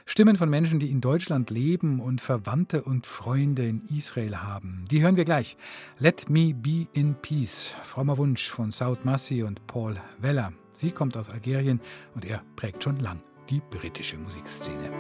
Stimmen 0.07 0.37
von 0.37 0.51
Menschen, 0.51 0.79
die 0.79 0.91
in 0.91 1.01
Deutschland 1.01 1.51
leben 1.51 2.01
und 2.01 2.21
Verwandte 2.21 2.83
und 2.83 3.07
Freunde 3.07 3.67
in 3.67 3.83
Israel 3.87 4.39
haben. 4.39 4.85
Die 4.91 5.03
hören 5.03 5.17
wir 5.17 5.25
gleich. 5.25 5.57
Let 5.99 6.29
Me 6.29 6.53
Be 6.55 6.87
in 6.93 7.15
Peace. 7.15 7.77
Frommer 7.83 8.19
Wunsch 8.19 8.49
von 8.51 8.71
Saud 8.71 9.05
Massi 9.05 9.43
und 9.43 9.67
Paul 9.67 9.97
Weller. 10.19 10.53
Sie 10.75 10.91
kommt 10.91 11.17
aus 11.17 11.31
Algerien 11.31 11.81
und 12.15 12.25
er 12.25 12.43
prägt 12.57 12.83
schon 12.83 12.99
lang 12.99 13.21
die 13.49 13.61
britische 13.71 14.19
Musikszene. 14.19 14.91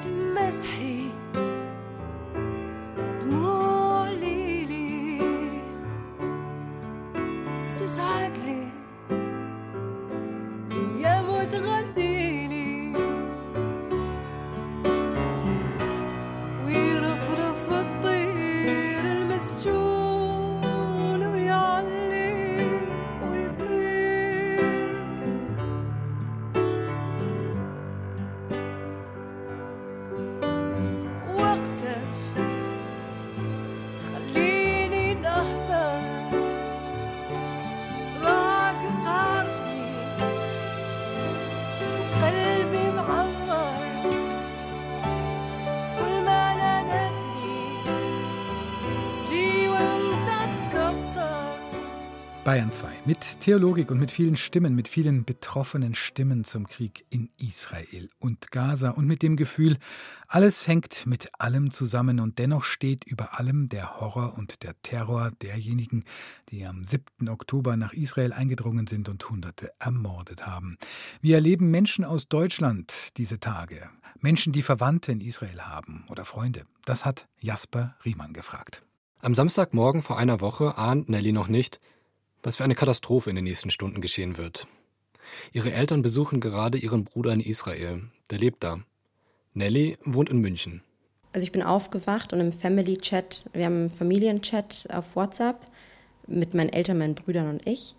تمسحي 0.00 0.99
Bayern 52.50 52.72
2 52.72 52.88
mit 53.04 53.38
Theologik 53.38 53.92
und 53.92 54.00
mit 54.00 54.10
vielen 54.10 54.34
Stimmen, 54.34 54.74
mit 54.74 54.88
vielen 54.88 55.24
betroffenen 55.24 55.94
Stimmen 55.94 56.42
zum 56.42 56.66
Krieg 56.66 57.06
in 57.08 57.30
Israel 57.38 58.08
und 58.18 58.50
Gaza 58.50 58.90
und 58.90 59.06
mit 59.06 59.22
dem 59.22 59.36
Gefühl, 59.36 59.78
alles 60.26 60.66
hängt 60.66 61.06
mit 61.06 61.30
allem 61.38 61.70
zusammen 61.70 62.18
und 62.18 62.40
dennoch 62.40 62.64
steht 62.64 63.04
über 63.04 63.38
allem 63.38 63.68
der 63.68 64.00
Horror 64.00 64.36
und 64.36 64.64
der 64.64 64.74
Terror 64.82 65.30
derjenigen, 65.40 66.02
die 66.48 66.66
am 66.66 66.84
7. 66.84 67.28
Oktober 67.28 67.76
nach 67.76 67.92
Israel 67.92 68.32
eingedrungen 68.32 68.88
sind 68.88 69.08
und 69.08 69.30
Hunderte 69.30 69.70
ermordet 69.78 70.44
haben. 70.44 70.76
Wie 71.20 71.34
erleben 71.34 71.70
Menschen 71.70 72.04
aus 72.04 72.26
Deutschland 72.26 73.16
diese 73.16 73.38
Tage? 73.38 73.90
Menschen, 74.18 74.52
die 74.52 74.62
Verwandte 74.62 75.12
in 75.12 75.20
Israel 75.20 75.60
haben 75.60 76.04
oder 76.08 76.24
Freunde? 76.24 76.64
Das 76.84 77.04
hat 77.04 77.28
Jasper 77.38 77.94
Riemann 78.04 78.32
gefragt. 78.32 78.82
Am 79.20 79.36
Samstagmorgen 79.36 80.02
vor 80.02 80.18
einer 80.18 80.40
Woche 80.40 80.76
ahnt 80.78 81.08
Nelly 81.10 81.30
noch 81.30 81.46
nicht, 81.46 81.78
was 82.42 82.56
für 82.56 82.64
eine 82.64 82.74
Katastrophe 82.74 83.30
in 83.30 83.36
den 83.36 83.44
nächsten 83.44 83.70
Stunden 83.70 84.00
geschehen 84.00 84.36
wird. 84.36 84.66
Ihre 85.52 85.72
Eltern 85.72 86.02
besuchen 86.02 86.40
gerade 86.40 86.78
ihren 86.78 87.04
Bruder 87.04 87.32
in 87.32 87.40
Israel. 87.40 88.02
Der 88.30 88.38
lebt 88.38 88.64
da. 88.64 88.80
Nelly 89.54 89.98
wohnt 90.04 90.30
in 90.30 90.38
München. 90.38 90.82
Also 91.32 91.44
ich 91.44 91.52
bin 91.52 91.62
aufgewacht 91.62 92.32
und 92.32 92.40
im 92.40 92.52
Family 92.52 92.96
Chat, 92.96 93.48
wir 93.52 93.66
haben 93.66 93.76
einen 93.76 93.90
Familienchat 93.90 94.88
auf 94.90 95.14
WhatsApp 95.14 95.66
mit 96.26 96.54
meinen 96.54 96.70
Eltern, 96.70 96.98
meinen 96.98 97.14
Brüdern 97.14 97.48
und 97.48 97.66
ich. 97.66 97.94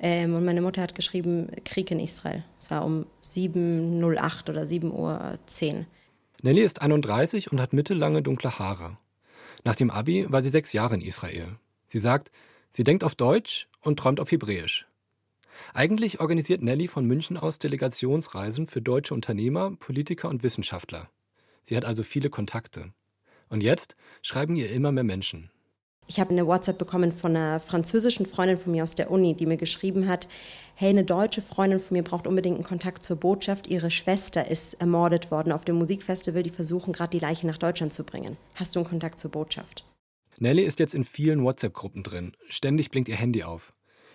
Ähm, 0.00 0.34
und 0.34 0.44
meine 0.44 0.60
Mutter 0.60 0.82
hat 0.82 0.94
geschrieben, 0.94 1.50
Krieg 1.64 1.90
in 1.90 2.00
Israel. 2.00 2.44
Es 2.58 2.70
war 2.70 2.84
um 2.84 3.06
7.08 3.24 4.50
oder 4.50 4.62
7.10 4.62 4.92
Uhr. 4.92 5.86
Nelly 6.42 6.62
ist 6.62 6.82
31 6.82 7.52
und 7.52 7.60
hat 7.60 7.72
mittellange 7.72 8.22
dunkle 8.22 8.58
Haare. 8.58 8.98
Nach 9.62 9.76
dem 9.76 9.90
Abi 9.90 10.26
war 10.28 10.42
sie 10.42 10.50
sechs 10.50 10.72
Jahre 10.72 10.94
in 10.94 11.00
Israel. 11.00 11.46
Sie 11.86 12.00
sagt, 12.00 12.30
Sie 12.76 12.82
denkt 12.82 13.04
auf 13.04 13.14
Deutsch 13.14 13.68
und 13.82 14.00
träumt 14.00 14.18
auf 14.18 14.32
Hebräisch. 14.32 14.88
Eigentlich 15.74 16.18
organisiert 16.18 16.60
Nelly 16.60 16.88
von 16.88 17.06
München 17.06 17.36
aus 17.36 17.60
Delegationsreisen 17.60 18.66
für 18.66 18.82
deutsche 18.82 19.14
Unternehmer, 19.14 19.70
Politiker 19.78 20.28
und 20.28 20.42
Wissenschaftler. 20.42 21.06
Sie 21.62 21.76
hat 21.76 21.84
also 21.84 22.02
viele 22.02 22.30
Kontakte. 22.30 22.86
Und 23.48 23.62
jetzt 23.62 23.94
schreiben 24.22 24.56
ihr 24.56 24.72
immer 24.72 24.90
mehr 24.90 25.04
Menschen. 25.04 25.50
Ich 26.08 26.18
habe 26.18 26.30
eine 26.30 26.48
WhatsApp 26.48 26.76
bekommen 26.76 27.12
von 27.12 27.36
einer 27.36 27.60
französischen 27.60 28.26
Freundin 28.26 28.58
von 28.58 28.72
mir 28.72 28.82
aus 28.82 28.96
der 28.96 29.12
Uni, 29.12 29.34
die 29.34 29.46
mir 29.46 29.56
geschrieben 29.56 30.08
hat, 30.08 30.26
hey, 30.74 30.90
eine 30.90 31.04
deutsche 31.04 31.42
Freundin 31.42 31.78
von 31.78 31.96
mir 31.96 32.02
braucht 32.02 32.26
unbedingt 32.26 32.56
einen 32.56 32.64
Kontakt 32.64 33.04
zur 33.04 33.16
Botschaft. 33.16 33.68
Ihre 33.68 33.92
Schwester 33.92 34.50
ist 34.50 34.74
ermordet 34.80 35.30
worden 35.30 35.52
auf 35.52 35.64
dem 35.64 35.76
Musikfestival. 35.76 36.42
Die 36.42 36.50
versuchen 36.50 36.92
gerade 36.92 37.16
die 37.16 37.24
Leiche 37.24 37.46
nach 37.46 37.56
Deutschland 37.56 37.92
zu 37.92 38.02
bringen. 38.02 38.36
Hast 38.56 38.74
du 38.74 38.80
einen 38.80 38.88
Kontakt 38.88 39.20
zur 39.20 39.30
Botschaft? 39.30 39.84
Nelly 40.38 40.62
ist 40.62 40.80
jetzt 40.80 40.94
in 40.94 41.04
vielen 41.04 41.44
WhatsApp-Gruppen 41.44 42.02
drin. 42.02 42.32
Ständig 42.48 42.90
blinkt 42.90 43.08
ihr 43.08 43.16
Handy 43.16 43.44
auf. 43.44 43.72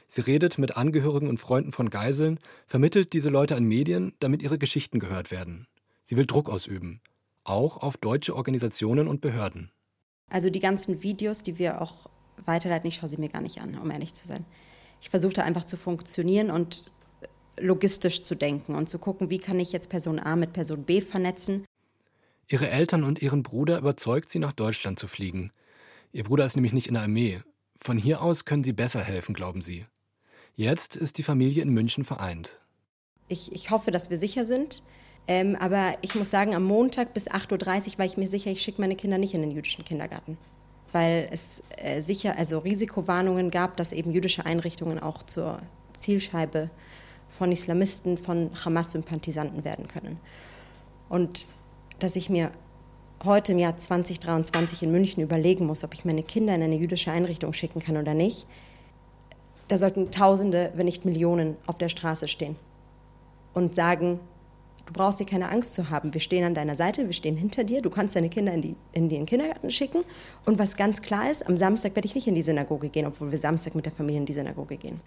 Sie 0.08 0.22
redet 0.22 0.58
mit 0.58 0.76
Angehörigen 0.76 1.28
und 1.28 1.40
Freunden 1.40 1.72
von 1.72 1.90
Geiseln, 1.90 2.40
vermittelt 2.66 3.14
diese 3.14 3.30
Leute 3.30 3.56
an 3.56 3.64
Medien, 3.64 4.14
damit 4.20 4.42
ihre 4.42 4.58
Geschichten 4.58 5.00
gehört 5.00 5.30
werden. 5.32 5.68
Sie 6.06 6.18
will 6.18 6.26
Druck 6.26 6.50
ausüben. 6.50 7.02
Auch 7.44 7.78
auf 7.78 7.98
deutsche 7.98 8.36
Organisationen 8.36 9.08
und 9.08 9.22
Behörden. 9.22 9.72
Also 10.30 10.50
die 10.50 10.60
ganzen 10.60 11.04
Videos, 11.04 11.44
die 11.44 11.60
wir 11.60 11.82
auch 11.82 12.10
weiterleiten, 12.46 12.88
ich 12.88 12.96
schaue 12.96 13.10
sie 13.10 13.18
mir 13.18 13.30
gar 13.30 13.42
nicht 13.42 13.62
an, 13.62 13.78
um 13.78 13.92
ehrlich 13.92 14.14
zu 14.14 14.28
sein. 14.28 14.46
Ich 15.02 15.10
versuche 15.10 15.34
da 15.34 15.44
einfach 15.44 15.66
zu 15.66 15.78
funktionieren 15.78 16.52
und 16.52 16.92
logistisch 17.60 18.24
zu 18.24 18.36
denken 18.36 18.76
und 18.76 18.90
zu 18.90 19.00
gucken, 19.00 19.30
wie 19.30 19.40
kann 19.40 19.60
ich 19.60 19.72
jetzt 19.72 19.90
Person 19.90 20.20
A 20.20 20.36
mit 20.36 20.54
Person 20.54 20.84
B 20.84 21.02
vernetzen. 21.02 21.66
Ihre 22.48 22.70
Eltern 22.70 23.04
und 23.04 23.22
ihren 23.22 23.44
Bruder 23.44 23.78
überzeugt 23.78 24.32
sie, 24.32 24.39
nach 24.39 24.54
Deutschland 24.54 24.98
zu 24.98 25.08
fliegen. 25.08 25.52
Ihr 26.12 26.24
Bruder 26.24 26.45
ist 26.45 26.56
nämlich 26.56 26.74
nicht 26.74 26.88
in 26.88 26.95
der 26.95 27.04
Armee. 27.04 27.41
Von 27.78 27.98
hier 27.98 28.22
aus 28.22 28.45
können 28.45 28.63
sie 28.63 28.74
besser 28.74 29.02
helfen, 29.02 29.36
glauben 29.36 29.62
sie. 29.62 29.86
Jetzt 30.56 30.95
ist 30.95 31.17
die 31.17 31.24
Familie 31.24 31.62
in 31.62 31.69
München 31.69 32.04
vereint. 32.04 32.58
Ich, 33.28 33.52
ich 33.52 33.69
hoffe, 33.69 33.91
dass 33.91 34.10
wir 34.10 34.17
sicher 34.17 34.43
sind. 34.43 34.82
Ähm, 35.28 35.56
aber 35.56 35.93
ich 36.02 36.15
muss 36.15 36.32
sagen, 36.32 36.56
am 36.56 36.63
Montag 36.63 37.13
bis 37.13 37.30
8.30 37.30 37.93
Uhr 37.93 38.00
war 38.00 38.06
ich 38.06 38.17
mir 38.17 38.28
sicher, 38.28 38.50
ich 38.50 38.62
schicke 38.62 38.82
meine 38.82 38.95
Kinder 38.95 39.19
nicht 39.19 39.36
in 39.36 39.41
den 39.41 39.52
jüdischen 39.52 39.86
Kindergarten. 39.86 40.38
Weil 40.91 41.30
es 41.32 41.62
äh, 41.78 42.02
sicher, 42.02 42.36
also 42.38 42.58
Risikowarnungen 42.58 43.52
gab, 43.52 43.78
dass 43.78 43.93
eben 43.93 44.12
jüdische 44.12 44.45
Einrichtungen 44.45 45.00
auch 45.00 45.22
zur 45.22 45.60
Zielscheibe 45.95 46.72
von 47.30 47.52
Islamisten, 47.52 48.17
von 48.17 48.50
Hamas-Sympathisanten 48.65 49.63
werden 49.63 49.88
können. 49.88 50.19
Und 51.08 51.48
dass 52.00 52.15
ich 52.15 52.32
mir 52.32 52.52
heute 53.25 53.51
im 53.51 53.60
Jahr 53.60 53.77
2023 53.77 54.84
in 54.84 54.91
München 54.91 55.21
überlegen 55.21 55.65
muss, 55.65 55.84
ob 55.84 55.93
ich 55.93 56.05
meine 56.05 56.23
Kinder 56.23 56.55
in 56.55 56.63
eine 56.63 56.77
jüdische 56.77 57.12
Einrichtung 57.12 57.53
schicken 57.53 57.82
kann 57.82 57.97
oder 57.97 58.13
nicht, 58.13 58.47
da 59.67 59.77
sollten 59.77 60.12
Tausende, 60.12 60.71
wenn 60.75 60.86
nicht 60.86 61.05
Millionen 61.05 61.55
auf 61.67 61.77
der 61.77 61.89
Straße 61.89 62.27
stehen 62.27 62.55
und 63.53 63.75
sagen, 63.75 64.19
du 64.86 64.93
brauchst 64.93 65.19
dir 65.19 65.25
keine 65.25 65.49
Angst 65.49 65.75
zu 65.75 65.89
haben, 65.89 66.13
wir 66.13 66.21
stehen 66.21 66.43
an 66.43 66.55
deiner 66.55 66.75
Seite, 66.75 67.05
wir 67.05 67.13
stehen 67.13 67.38
hinter 67.38 67.63
dir, 67.63 67.82
du 67.82 67.89
kannst 67.89 68.15
deine 68.15 68.29
Kinder 68.29 68.53
in, 68.53 68.62
die, 68.62 68.75
in 68.93 69.10
den 69.10 69.25
Kindergarten 69.25 69.69
schicken 69.69 70.03
und 70.45 70.58
was 70.58 70.75
ganz 70.75 71.01
klar 71.01 71.29
ist, 71.29 71.45
am 71.45 71.55
Samstag 71.55 71.95
werde 71.95 72.08
ich 72.08 72.15
nicht 72.15 72.27
in 72.27 72.36
die 72.36 72.41
Synagoge 72.41 72.89
gehen, 72.89 73.05
obwohl 73.05 73.32
wir 73.32 73.38
Samstag 73.38 73.75
mit 73.75 73.86
der 73.86 73.93
Familie 73.93 74.21
in 74.21 74.25
die 74.25 74.34
Synagoge 74.34 74.77
gehen. 74.77 75.01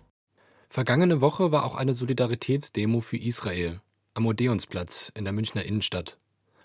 Vergangene 0.69 1.21
Woche 1.21 1.53
war 1.53 1.65
auch 1.65 1.75
eine 1.75 1.93
Solidaritätsdemo 1.93 3.01
für 3.01 3.19
Israel 3.19 3.81
am 4.15 4.27
Odeonsplatz 4.27 5.11
in 5.15 5.25
der 5.25 5.33
Münchner 5.33 5.65
Innenstadt. 5.65 6.17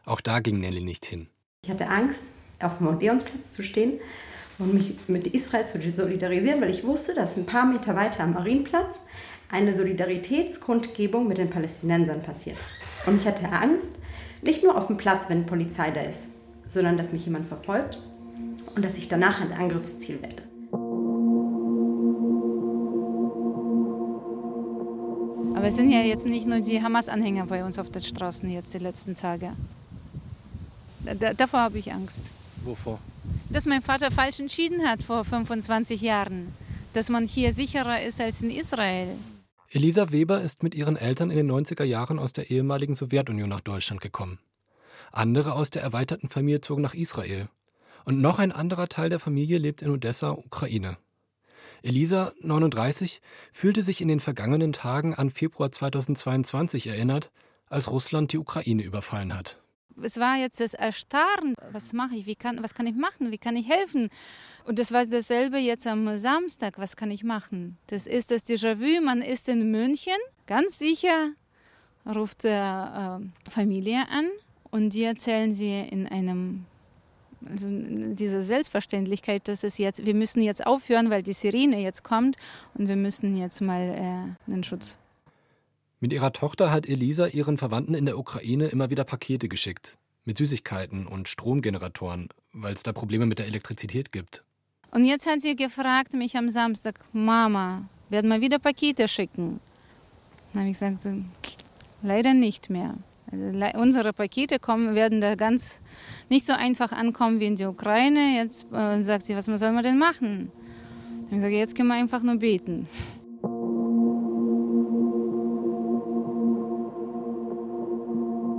Auch 0.05 0.21
da 0.21 0.39
ging 0.39 0.59
Nelly 0.59 0.81
nicht 0.81 1.05
hin. 1.05 1.27
Ich 1.67 1.73
hatte 1.73 1.89
Angst, 1.89 2.23
auf 2.61 2.77
dem 2.77 2.87
Odeonsplatz 2.87 3.51
zu 3.51 3.61
stehen 3.61 3.99
und 4.57 4.73
mich 4.73 4.95
mit 5.09 5.27
Israel 5.27 5.67
zu 5.67 5.79
solidarisieren, 5.91 6.61
weil 6.61 6.69
ich 6.69 6.85
wusste, 6.85 7.13
dass 7.13 7.35
ein 7.35 7.45
paar 7.45 7.65
Meter 7.65 7.93
weiter 7.93 8.23
am 8.23 8.35
Marienplatz 8.35 9.01
eine 9.51 9.75
Solidaritätskundgebung 9.75 11.27
mit 11.27 11.39
den 11.39 11.49
Palästinensern 11.49 12.23
passiert. 12.23 12.55
Und 13.05 13.19
ich 13.19 13.27
hatte 13.27 13.49
Angst, 13.51 13.95
nicht 14.41 14.63
nur 14.63 14.77
auf 14.77 14.87
dem 14.87 14.95
Platz, 14.95 15.25
wenn 15.27 15.45
Polizei 15.45 15.91
da 15.91 15.99
ist, 15.99 16.29
sondern 16.69 16.95
dass 16.95 17.11
mich 17.11 17.25
jemand 17.25 17.45
verfolgt 17.45 18.01
und 18.73 18.85
dass 18.85 18.95
ich 18.95 19.09
danach 19.09 19.41
ein 19.41 19.51
Angriffsziel 19.51 20.21
werde. 20.21 20.43
Aber 25.53 25.67
es 25.67 25.75
sind 25.75 25.91
ja 25.91 25.99
jetzt 25.99 26.27
nicht 26.27 26.47
nur 26.47 26.61
die 26.61 26.81
Hamas-Anhänger 26.81 27.45
bei 27.47 27.65
uns 27.65 27.77
auf 27.77 27.89
den 27.89 28.03
Straßen 28.03 28.49
jetzt 28.49 28.73
die 28.73 28.79
letzten 28.79 29.17
Tage. 29.17 29.51
Da, 31.15 31.33
davor 31.33 31.61
habe 31.61 31.77
ich 31.77 31.91
Angst. 31.91 32.31
Wovor? 32.63 32.99
Dass 33.49 33.65
mein 33.65 33.81
Vater 33.81 34.11
falsch 34.11 34.39
entschieden 34.39 34.87
hat 34.87 35.01
vor 35.03 35.23
25 35.23 36.01
Jahren. 36.01 36.53
Dass 36.93 37.09
man 37.09 37.25
hier 37.25 37.53
sicherer 37.53 38.01
ist 38.01 38.19
als 38.19 38.41
in 38.41 38.49
Israel. 38.49 39.07
Elisa 39.69 40.11
Weber 40.11 40.41
ist 40.41 40.63
mit 40.63 40.75
ihren 40.75 40.95
Eltern 40.95 41.29
in 41.29 41.37
den 41.37 41.51
90er 41.51 41.83
Jahren 41.83 42.19
aus 42.19 42.33
der 42.33 42.49
ehemaligen 42.49 42.95
Sowjetunion 42.95 43.49
nach 43.49 43.61
Deutschland 43.61 44.01
gekommen. 44.01 44.39
Andere 45.11 45.53
aus 45.53 45.69
der 45.69 45.81
erweiterten 45.81 46.29
Familie 46.29 46.61
zogen 46.61 46.81
nach 46.81 46.93
Israel. 46.93 47.49
Und 48.05 48.21
noch 48.21 48.39
ein 48.39 48.51
anderer 48.51 48.87
Teil 48.87 49.09
der 49.09 49.19
Familie 49.19 49.57
lebt 49.57 49.81
in 49.81 49.91
Odessa, 49.91 50.31
Ukraine. 50.31 50.97
Elisa, 51.83 52.31
39, 52.41 53.21
fühlte 53.51 53.83
sich 53.83 54.01
in 54.01 54.07
den 54.07 54.19
vergangenen 54.19 54.73
Tagen 54.73 55.13
an 55.13 55.29
Februar 55.29 55.71
2022 55.71 56.87
erinnert, 56.87 57.31
als 57.69 57.91
Russland 57.91 58.31
die 58.31 58.37
Ukraine 58.37 58.83
überfallen 58.83 59.35
hat 59.35 59.57
es 60.01 60.19
war 60.19 60.37
jetzt 60.37 60.59
das 60.59 60.73
Erstarren. 60.73 61.55
Was 61.71 61.93
mache 61.93 62.15
ich? 62.15 62.25
Wie 62.25 62.35
kann, 62.35 62.61
was 62.61 62.73
kann 62.73 62.87
ich 62.87 62.95
machen? 62.95 63.31
Wie 63.31 63.37
kann 63.37 63.55
ich 63.55 63.67
helfen? 63.67 64.09
Und 64.65 64.79
das 64.79 64.91
war 64.91 65.05
dasselbe 65.05 65.57
jetzt 65.57 65.87
am 65.87 66.17
Samstag. 66.17 66.77
Was 66.77 66.95
kann 66.95 67.11
ich 67.11 67.23
machen? 67.23 67.77
Das 67.87 68.07
ist 68.07 68.31
das 68.31 68.45
Déjà-vu. 68.45 69.01
Man 69.03 69.21
ist 69.21 69.49
in 69.49 69.71
München. 69.71 70.17
Ganz 70.45 70.79
sicher 70.79 71.31
ruft 72.05 72.43
der 72.43 73.19
äh, 73.21 73.49
Familie 73.51 74.07
an 74.09 74.27
und 74.71 74.93
die 74.93 75.03
erzählen 75.03 75.51
sie 75.51 75.81
in 75.81 76.07
einem 76.07 76.65
also 77.47 77.67
diese 77.69 78.41
Selbstverständlichkeit, 78.41 79.47
dass 79.47 79.63
es 79.63 79.77
jetzt, 79.77 80.05
wir 80.05 80.15
müssen 80.15 80.41
jetzt 80.41 80.65
aufhören, 80.65 81.09
weil 81.09 81.21
die 81.21 81.33
Sirene 81.33 81.79
jetzt 81.81 82.03
kommt 82.03 82.35
und 82.73 82.87
wir 82.87 82.95
müssen 82.95 83.35
jetzt 83.35 83.61
mal 83.61 84.35
äh, 84.47 84.51
einen 84.51 84.63
Schutz 84.63 84.97
mit 85.99 86.13
ihrer 86.13 86.31
Tochter 86.31 86.71
hat 86.71 86.87
Elisa 86.87 87.27
ihren 87.27 87.57
Verwandten 87.57 87.95
in 87.95 88.05
der 88.05 88.19
Ukraine 88.19 88.67
immer 88.67 88.89
wieder 88.89 89.03
Pakete 89.03 89.47
geschickt. 89.47 89.97
Mit 90.25 90.37
Süßigkeiten 90.37 91.07
und 91.07 91.27
Stromgeneratoren, 91.27 92.29
weil 92.53 92.73
es 92.73 92.83
da 92.83 92.93
Probleme 92.93 93.25
mit 93.25 93.39
der 93.39 93.47
Elektrizität 93.47 94.11
gibt. 94.11 94.43
Und 94.91 95.05
jetzt 95.05 95.25
hat 95.25 95.41
sie 95.41 95.55
gefragt 95.55 96.13
mich 96.13 96.37
am 96.37 96.49
Samstag, 96.49 96.99
Mama, 97.13 97.89
werden 98.09 98.29
wir 98.29 98.41
wieder 98.41 98.59
Pakete 98.59 99.07
schicken? 99.07 99.59
Dann 100.53 100.61
habe 100.61 100.71
ich 100.71 100.79
gesagt, 100.79 101.07
leider 102.01 102.33
nicht 102.33 102.69
mehr. 102.69 102.95
Also, 103.31 103.79
unsere 103.79 104.13
Pakete 104.13 104.59
kommen, 104.59 104.95
werden 104.95 105.19
da 105.19 105.35
ganz 105.35 105.81
nicht 106.29 106.45
so 106.45 106.53
einfach 106.53 106.91
ankommen 106.91 107.39
wie 107.39 107.47
in 107.47 107.55
die 107.55 107.65
Ukraine. 107.65 108.37
Jetzt 108.37 108.65
äh, 108.71 109.01
sagt 109.01 109.25
sie, 109.25 109.35
was 109.35 109.45
soll 109.45 109.71
man 109.71 109.83
denn 109.83 109.97
machen? 109.97 110.51
Dann 110.51 111.25
habe 111.25 111.25
ich 111.25 111.35
gesagt, 111.35 111.53
jetzt 111.53 111.75
können 111.75 111.89
wir 111.89 111.95
einfach 111.95 112.23
nur 112.23 112.37
beten. 112.37 112.87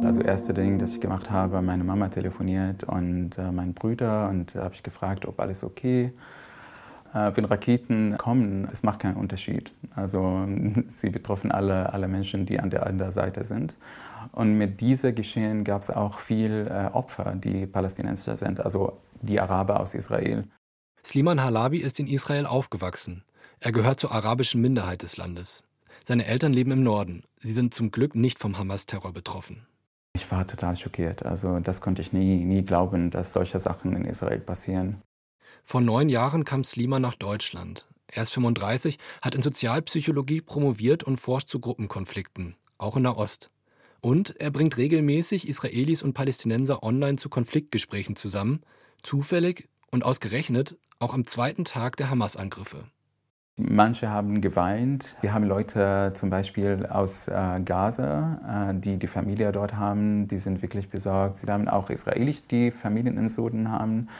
Also 0.09 0.23
erste 0.23 0.55
Ding, 0.55 0.79
das 0.79 0.95
ich 0.95 1.03
gemacht 1.03 1.31
habe, 1.31 1.61
meine 1.61 1.85
Mama 1.85 2.09
telefoniert 2.09 2.83
und 2.83 3.37
äh, 3.37 3.53
meinen 3.53 3.75
Brüder 3.75 4.31
und 4.31 4.55
äh, 4.55 4.61
habe 4.61 4.75
ich 4.75 4.83
gefragt, 4.83 5.27
ob 5.27 5.39
alles 5.39 5.63
okay. 5.63 6.15
Äh, 7.13 7.33
wenn 7.35 7.45
Raketen 7.45 8.17
kommen, 8.17 8.67
es 8.73 8.83
macht 8.83 9.01
keinen 9.01 9.17
Unterschied. 9.17 9.71
Also 9.95 10.49
sie 10.91 11.11
betreffen 11.11 11.51
alle, 11.53 11.93
alle 11.93 12.09
Menschen, 12.09 12.47
die 12.47 12.59
an 12.59 12.71
der 12.71 12.87
anderen 12.87 13.13
Seite 13.13 13.45
sind. 13.45 13.77
Und 14.33 14.57
mit 14.57 14.81
diesem 14.81 15.15
Geschehen 15.15 15.63
gab 15.63 15.83
es 15.83 15.91
auch 15.91 16.19
viel 16.21 16.67
äh, 16.71 16.87
Opfer, 16.87 17.35
die 17.35 17.67
Palästinenser 17.67 18.35
sind, 18.35 18.61
also 18.61 18.97
die 19.21 19.39
Araber 19.39 19.79
aus 19.79 19.93
Israel. 19.93 20.45
Sliman 21.05 21.45
Halabi 21.45 21.81
ist 21.81 22.01
in 22.01 22.07
Israel 22.07 22.47
aufgewachsen. 22.47 23.25
Er 23.61 23.73
gehört 23.73 24.01
zur 24.01 24.13
arabischen 24.13 24.63
Minderheit 24.63 25.03
des 25.03 25.19
Landes. 25.19 25.65
Seine 26.03 26.25
Eltern 26.25 26.55
leben 26.55 26.71
im 26.71 26.83
Norden. 26.83 27.25
Sie 27.43 27.53
sind 27.53 27.75
zum 27.75 27.91
Glück 27.91 28.15
nicht 28.15 28.39
vom 28.39 28.57
Hamas-Terror 28.57 29.13
betroffen. 29.13 29.67
Ich 30.15 30.31
war 30.31 30.47
total 30.47 30.77
schockiert. 30.77 31.25
Also 31.25 31.61
das 31.61 31.81
konnte 31.81 32.03
ich 32.03 32.13
nie, 32.13 32.45
nie 32.45 32.65
glauben, 32.65 33.11
dass 33.11 33.33
solche 33.33 33.61
Sachen 33.61 33.95
in 33.95 34.05
Israel 34.05 34.41
passieren. 34.41 35.03
Vor 35.65 35.81
neun 35.81 36.09
Jahren 36.09 36.45
kam 36.45 36.65
Sliman 36.65 37.03
nach 37.03 37.15
Deutschland. 37.15 37.89
Er 38.07 38.23
ist 38.23 38.33
35, 38.33 38.99
hat 39.21 39.35
in 39.35 39.43
Sozialpsychologie 39.43 40.41
promoviert 40.41 41.05
und 41.05 41.19
forscht 41.19 41.51
zu 41.51 41.61
Gruppenkonflikten, 41.61 42.57
auch 42.79 42.97
in 42.97 43.03
Nahost. 43.03 43.51
Und 44.01 44.41
er 44.41 44.51
bringt 44.51 44.77
regelmäßig 44.77 45.47
Israelis 45.47 46.03
und 46.03 46.15
Palästinenser 46.15 46.83
online 46.83 47.17
zu 47.17 47.29
Konfliktgesprächen 47.29 48.17
zusammen, 48.17 48.63
zufällig 49.03 49.69
und 49.91 50.05
ausgerechnet 50.05 50.79
auch 50.99 51.15
am 51.15 51.27
zweiten 51.27 51.65
Tag 51.65 51.97
der 51.97 52.11
Hamas-Angriffe. 52.11 52.85
Manche 53.61 54.09
haben 54.09 54.41
geweint. 54.41 55.17
Wir 55.21 55.35
haben 55.35 55.43
Leute 55.43 56.13
zum 56.15 56.31
Beispiel 56.31 56.87
aus 56.87 57.27
äh, 57.27 57.61
Gaza, 57.65 58.71
äh, 58.71 58.79
die 58.79 58.99
die 58.99 59.09
Familie 59.09 59.51
dort 59.51 59.75
haben, 59.75 60.29
die 60.29 60.39
sind 60.39 60.63
wirklich 60.63 60.91
besorgt. 60.91 61.39
Sie 61.39 61.51
haben 61.51 61.69
auch 61.69 61.91
Israelis, 61.91 62.47
die 62.47 62.71
Familien 62.71 63.19
im 63.19 63.29
Süden 63.29 63.73
haben. 63.73 64.11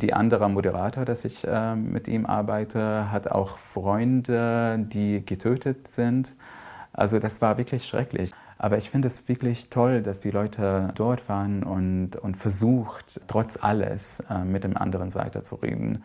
Die 0.00 0.14
andere 0.14 0.48
Moderator, 0.48 1.04
dass 1.04 1.26
ich 1.26 1.46
äh, 1.46 1.76
mit 1.76 2.08
ihm 2.08 2.24
arbeite, 2.24 3.10
hat 3.12 3.30
auch 3.30 3.58
Freunde, 3.58 4.78
die 4.78 5.22
getötet 5.26 5.88
sind. 5.88 6.34
Also 6.94 7.18
das 7.18 7.42
war 7.42 7.58
wirklich 7.58 7.86
schrecklich. 7.86 8.32
Aber 8.56 8.78
ich 8.78 8.88
finde 8.88 9.08
es 9.08 9.28
wirklich 9.28 9.68
toll, 9.68 10.00
dass 10.00 10.20
die 10.20 10.30
Leute 10.30 10.88
dort 10.94 11.28
waren 11.28 11.64
und, 11.64 12.16
und 12.16 12.38
versucht, 12.38 13.20
trotz 13.26 13.58
alles 13.60 14.20
äh, 14.30 14.38
mit 14.38 14.64
dem 14.64 14.74
anderen 14.74 15.10
Seite 15.10 15.42
zu 15.42 15.56
reden. 15.56 16.02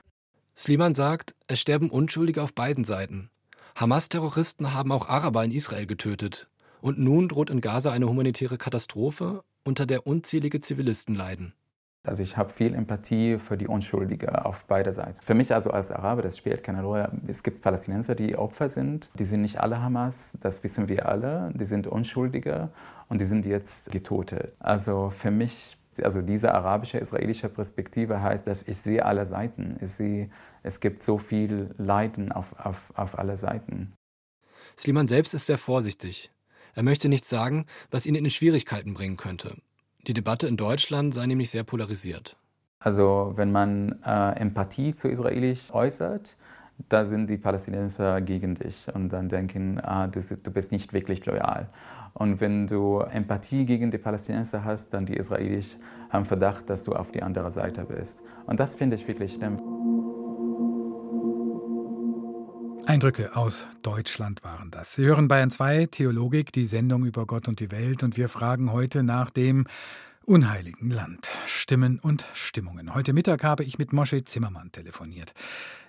Sliman 0.61 0.93
sagt, 0.93 1.33
es 1.47 1.59
sterben 1.59 1.89
Unschuldige 1.89 2.43
auf 2.43 2.53
beiden 2.53 2.83
Seiten. 2.83 3.31
Hamas-Terroristen 3.75 4.75
haben 4.75 4.91
auch 4.91 5.09
Araber 5.09 5.43
in 5.43 5.49
Israel 5.49 5.87
getötet. 5.87 6.45
Und 6.81 6.99
nun 6.99 7.27
droht 7.27 7.49
in 7.49 7.61
Gaza 7.61 7.91
eine 7.91 8.07
humanitäre 8.07 8.59
Katastrophe, 8.59 9.43
unter 9.63 9.87
der 9.87 10.05
unzählige 10.05 10.59
Zivilisten 10.59 11.15
leiden. 11.15 11.55
Also 12.03 12.21
ich 12.21 12.37
habe 12.37 12.53
viel 12.53 12.75
Empathie 12.75 13.39
für 13.39 13.57
die 13.57 13.67
Unschuldigen 13.67 14.29
auf 14.35 14.65
beider 14.65 14.91
Seiten. 14.91 15.19
Für 15.19 15.33
mich 15.33 15.51
also 15.51 15.71
als 15.71 15.89
Araber, 15.89 16.21
das 16.21 16.37
spielt 16.37 16.63
keine 16.63 16.83
Rolle. 16.83 17.11
Es 17.25 17.41
gibt 17.41 17.63
Palästinenser, 17.63 18.13
die 18.13 18.35
Opfer 18.35 18.69
sind. 18.69 19.09
Die 19.17 19.25
sind 19.25 19.41
nicht 19.41 19.59
alle 19.59 19.81
Hamas, 19.81 20.37
das 20.41 20.63
wissen 20.63 20.89
wir 20.89 21.09
alle. 21.09 21.51
Die 21.55 21.65
sind 21.65 21.87
Unschuldige 21.87 22.69
und 23.09 23.19
die 23.19 23.25
sind 23.25 23.47
jetzt 23.47 23.91
getötet. 23.91 24.53
Also 24.59 25.09
für 25.09 25.31
mich 25.31 25.79
also 26.01 26.21
diese 26.21 26.53
arabische, 26.53 26.97
israelische 26.97 27.49
Perspektive 27.49 28.21
heißt, 28.21 28.47
dass 28.47 28.63
ich 28.63 28.77
sehe 28.77 29.05
alle 29.05 29.25
Seiten. 29.25 29.77
Ich 29.81 29.91
sehe, 29.91 30.29
es 30.63 30.79
gibt 30.79 31.01
so 31.01 31.17
viel 31.17 31.73
Leiden 31.77 32.31
auf, 32.31 32.55
auf, 32.57 32.93
auf 32.95 33.19
alle 33.19 33.35
Seiten. 33.37 33.93
Sliman 34.77 35.07
selbst 35.07 35.33
ist 35.33 35.47
sehr 35.47 35.57
vorsichtig. 35.57 36.29
Er 36.73 36.83
möchte 36.83 37.09
nichts 37.09 37.29
sagen, 37.29 37.65
was 37.89 38.05
ihn 38.05 38.15
in 38.15 38.29
Schwierigkeiten 38.29 38.93
bringen 38.93 39.17
könnte. 39.17 39.57
Die 40.07 40.13
Debatte 40.13 40.47
in 40.47 40.57
Deutschland 40.57 41.13
sei 41.13 41.25
nämlich 41.27 41.49
sehr 41.49 41.63
polarisiert. 41.63 42.37
Also 42.79 43.33
wenn 43.35 43.51
man 43.51 44.01
äh, 44.03 44.39
Empathie 44.39 44.93
zu 44.93 45.09
Israelis 45.09 45.71
äußert, 45.71 46.35
da 46.89 47.05
sind 47.05 47.29
die 47.29 47.37
Palästinenser 47.37 48.21
gegen 48.21 48.55
dich 48.55 48.87
und 48.93 49.09
dann 49.09 49.29
denken, 49.29 49.79
ah, 49.81 50.07
du, 50.07 50.19
du 50.19 50.51
bist 50.51 50.71
nicht 50.71 50.93
wirklich 50.93 51.25
loyal. 51.25 51.69
Und 52.13 52.41
wenn 52.41 52.67
du 52.67 52.99
Empathie 52.99 53.65
gegen 53.65 53.91
die 53.91 53.97
Palästinenser 53.97 54.63
hast, 54.63 54.93
dann 54.93 55.05
die 55.05 55.15
Israelis 55.15 55.77
haben 56.09 56.25
Verdacht, 56.25 56.69
dass 56.69 56.83
du 56.83 56.93
auf 56.93 57.11
die 57.11 57.23
andere 57.23 57.49
Seite 57.51 57.85
bist. 57.85 58.21
Und 58.45 58.59
das 58.59 58.75
finde 58.75 58.95
ich 58.95 59.07
wirklich 59.07 59.33
schlimm. 59.33 59.59
Eindrücke 62.85 63.35
aus 63.35 63.67
Deutschland 63.83 64.43
waren 64.43 64.71
das. 64.71 64.95
Sie 64.95 65.05
hören 65.05 65.27
Bayern 65.27 65.51
2 65.51 65.85
Theologik, 65.85 66.51
die 66.51 66.65
Sendung 66.65 67.05
über 67.05 67.25
Gott 67.25 67.47
und 67.47 67.59
die 67.59 67.71
Welt. 67.71 68.03
Und 68.03 68.17
wir 68.17 68.27
fragen 68.27 68.71
heute 68.73 69.03
nach 69.03 69.29
dem 69.29 69.65
unheiligen 70.31 70.89
Land. 70.89 71.27
Stimmen 71.45 71.99
und 71.99 72.25
Stimmungen. 72.33 72.95
Heute 72.95 73.11
Mittag 73.11 73.43
habe 73.43 73.65
ich 73.65 73.77
mit 73.77 73.91
Moshe 73.91 74.23
Zimmermann 74.23 74.71
telefoniert. 74.71 75.33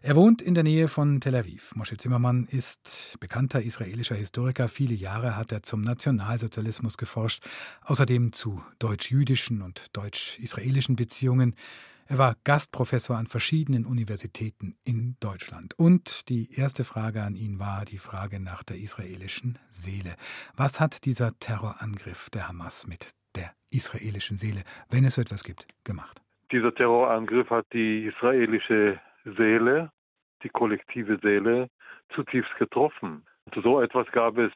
Er 0.00 0.16
wohnt 0.16 0.42
in 0.42 0.55
der 0.55 0.64
Nähe 0.64 0.88
von 0.88 1.20
Tel 1.20 1.37
Aviv. 1.37 1.76
Moshe 1.76 1.96
Zimmermann 1.96 2.48
ist 2.50 3.18
bekannter 3.20 3.62
israelischer 3.62 4.16
Historiker. 4.16 4.66
Viele 4.66 4.96
Jahre 4.96 5.37
hat 5.37 5.52
er 5.52 5.62
zum 5.62 5.83
Nationalsozialismus 5.83 6.96
geforscht, 6.96 7.44
außerdem 7.83 8.33
zu 8.33 8.61
deutsch-jüdischen 8.81 9.62
und 9.62 9.87
deutsch-israelischen 9.92 10.96
Beziehungen. 10.96 11.55
Er 12.07 12.18
war 12.18 12.35
Gastprofessor 12.42 13.16
an 13.16 13.28
verschiedenen 13.28 13.87
Universitäten 13.87 14.74
in 14.83 15.16
Deutschland. 15.20 15.78
Und 15.78 16.28
die 16.28 16.52
erste 16.52 16.83
Frage 16.83 17.22
an 17.22 17.37
ihn 17.37 17.61
war 17.61 17.85
die 17.85 17.98
Frage 17.98 18.40
nach 18.40 18.64
der 18.64 18.78
israelischen 18.78 19.61
Seele. 19.70 20.16
Was 20.57 20.81
hat 20.81 21.05
dieser 21.05 21.38
Terrorangriff 21.38 22.28
der 22.28 22.48
Hamas 22.48 22.88
mit 22.88 23.14
israelischen 23.72 24.37
Seele, 24.37 24.62
wenn 24.90 25.04
es 25.04 25.14
so 25.14 25.22
etwas 25.22 25.44
gibt, 25.44 25.66
gemacht? 25.85 26.20
Dieser 26.50 26.74
Terrorangriff 26.74 27.50
hat 27.50 27.66
die 27.72 28.04
israelische 28.04 29.00
Seele, 29.24 29.90
die 30.42 30.48
kollektive 30.48 31.18
Seele, 31.22 31.68
zutiefst 32.14 32.54
getroffen. 32.58 33.24
So 33.62 33.80
etwas 33.80 34.06
gab 34.12 34.38
es 34.38 34.52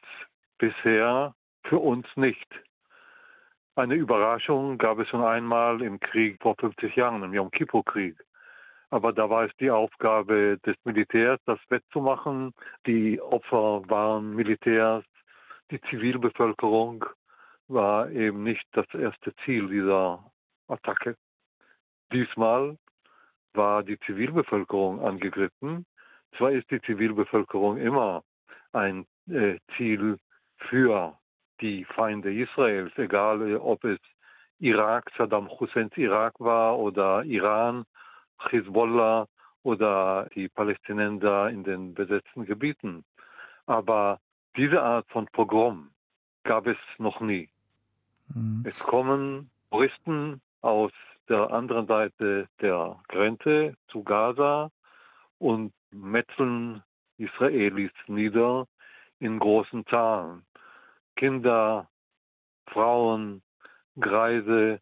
bisher 0.57 1.33
für 1.63 1.79
uns 1.79 2.07
nicht. 2.15 2.47
Eine 3.75 3.95
Überraschung 3.95 4.77
gab 4.77 4.99
es 4.99 5.07
schon 5.09 5.23
einmal 5.23 5.81
im 5.81 5.99
Krieg 5.99 6.41
vor 6.41 6.55
50 6.59 6.95
Jahren, 6.95 7.23
im 7.23 7.33
Yom 7.33 7.51
Kippur-Krieg. 7.51 8.17
Aber 8.89 9.11
da 9.11 9.29
war 9.29 9.45
es 9.45 9.51
die 9.59 9.69
Aufgabe 9.69 10.57
des 10.65 10.75
Militärs, 10.83 11.39
das 11.45 11.59
wettzumachen. 11.69 12.53
Die 12.85 13.21
Opfer 13.21 13.81
waren 13.89 14.35
Militärs, 14.35 15.03
die 15.69 15.81
Zivilbevölkerung 15.81 17.05
war 17.67 18.09
eben 18.11 18.43
nicht 18.43 18.65
das 18.71 18.87
erste 18.93 19.35
Ziel 19.43 19.67
dieser 19.67 20.23
Attacke. 20.67 21.17
Diesmal 22.11 22.77
war 23.53 23.83
die 23.83 23.99
Zivilbevölkerung 23.99 25.01
angegriffen. 25.01 25.85
Zwar 26.37 26.51
ist 26.51 26.69
die 26.71 26.81
Zivilbevölkerung 26.81 27.77
immer 27.77 28.23
ein 28.73 29.05
äh, 29.29 29.57
Ziel 29.75 30.17
für 30.57 31.17
die 31.61 31.83
Feinde 31.85 32.33
Israels, 32.33 32.91
egal 32.97 33.57
ob 33.57 33.83
es 33.83 33.99
Irak, 34.59 35.11
Saddam 35.17 35.49
Husseins 35.49 35.95
Irak 35.97 36.39
war 36.39 36.77
oder 36.77 37.23
Iran, 37.23 37.85
Hezbollah 38.39 39.27
oder 39.63 40.27
die 40.33 40.47
Palästinenser 40.49 41.49
in 41.49 41.63
den 41.63 41.93
besetzten 41.93 42.45
Gebieten. 42.45 43.03
Aber 43.65 44.19
diese 44.55 44.81
Art 44.81 45.07
von 45.09 45.27
Pogrom 45.27 45.91
gab 46.43 46.67
es 46.67 46.77
noch 46.97 47.19
nie. 47.19 47.49
Mhm. 48.33 48.63
Es 48.65 48.79
kommen 48.79 49.49
Touristen 49.71 50.41
aus 50.61 50.91
der 51.29 51.51
anderen 51.51 51.87
Seite 51.87 52.47
der 52.61 52.99
Grenze 53.09 53.75
zu 53.89 54.03
Gaza 54.03 54.71
und 55.39 55.73
metzeln 55.91 56.83
Israelis 57.17 57.91
nieder 58.07 58.67
in 59.19 59.39
großen 59.39 59.85
Zahlen. 59.87 60.43
Kinder, 61.15 61.89
Frauen, 62.67 63.41
Greise. 63.99 64.79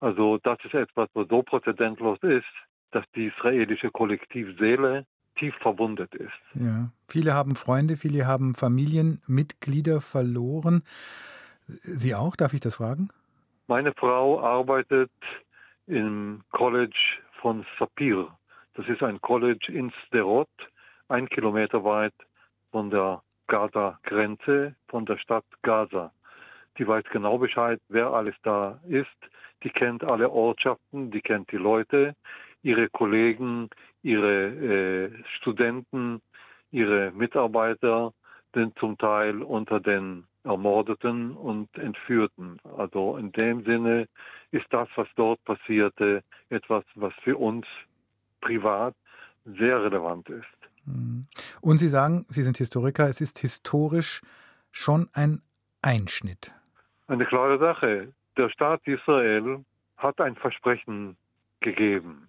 Also 0.00 0.38
das 0.38 0.58
ist 0.64 0.74
etwas, 0.74 1.08
was 1.14 1.26
so 1.28 1.42
präzedentlos 1.42 2.18
ist, 2.22 2.44
dass 2.90 3.04
die 3.14 3.26
israelische 3.26 3.90
Kollektivseele 3.90 5.06
tief 5.34 5.54
verwundet 5.56 6.14
ist. 6.14 6.32
Ja, 6.54 6.90
viele 7.06 7.34
haben 7.34 7.56
Freunde, 7.56 7.96
viele 7.96 8.26
haben 8.26 8.54
Familienmitglieder 8.54 10.00
verloren. 10.00 10.82
Sie 11.68 12.14
auch, 12.14 12.34
darf 12.34 12.54
ich 12.54 12.60
das 12.60 12.76
fragen? 12.76 13.10
Meine 13.66 13.92
Frau 13.92 14.40
arbeitet 14.40 15.10
im 15.86 16.42
College 16.50 17.18
von 17.40 17.66
Sapir. 17.78 18.28
Das 18.74 18.88
ist 18.88 19.02
ein 19.02 19.20
College 19.20 19.70
in 19.72 19.92
Sderot, 20.06 20.48
ein 21.08 21.28
Kilometer 21.28 21.84
weit 21.84 22.14
von 22.70 22.90
der 22.90 23.22
Gaza-Grenze, 23.48 24.74
von 24.88 25.04
der 25.04 25.18
Stadt 25.18 25.44
Gaza. 25.62 26.12
Die 26.78 26.86
weiß 26.86 27.04
genau 27.10 27.38
Bescheid, 27.38 27.80
wer 27.88 28.12
alles 28.12 28.36
da 28.42 28.80
ist. 28.88 29.16
Die 29.64 29.70
kennt 29.70 30.04
alle 30.04 30.30
Ortschaften, 30.30 31.10
die 31.10 31.20
kennt 31.20 31.50
die 31.50 31.56
Leute, 31.56 32.14
ihre 32.62 32.88
Kollegen, 32.88 33.68
ihre 34.02 34.46
äh, 34.46 35.10
Studenten, 35.36 36.22
ihre 36.70 37.10
Mitarbeiter 37.10 38.12
sind 38.54 38.78
zum 38.78 38.96
Teil 38.96 39.42
unter 39.42 39.80
den 39.80 40.27
Ermordeten 40.44 41.32
und 41.32 41.76
Entführten. 41.76 42.58
Also 42.76 43.16
in 43.16 43.32
dem 43.32 43.64
Sinne 43.64 44.08
ist 44.50 44.66
das, 44.70 44.88
was 44.96 45.08
dort 45.16 45.42
passierte, 45.44 46.22
etwas, 46.48 46.84
was 46.94 47.12
für 47.22 47.36
uns 47.36 47.66
privat 48.40 48.94
sehr 49.44 49.82
relevant 49.82 50.28
ist. 50.28 50.46
Mhm. 50.84 51.26
Und 51.60 51.78
Sie 51.78 51.88
sagen, 51.88 52.24
Sie 52.28 52.42
sind 52.42 52.56
Historiker, 52.58 53.08
es 53.08 53.20
ist 53.20 53.38
historisch 53.38 54.22
schon 54.70 55.08
ein 55.12 55.42
Einschnitt. 55.82 56.52
Eine 57.06 57.26
klare 57.26 57.58
Sache. 57.58 58.12
Der 58.36 58.48
Staat 58.50 58.86
Israel 58.86 59.64
hat 59.96 60.20
ein 60.20 60.36
Versprechen 60.36 61.16
gegeben. 61.60 62.28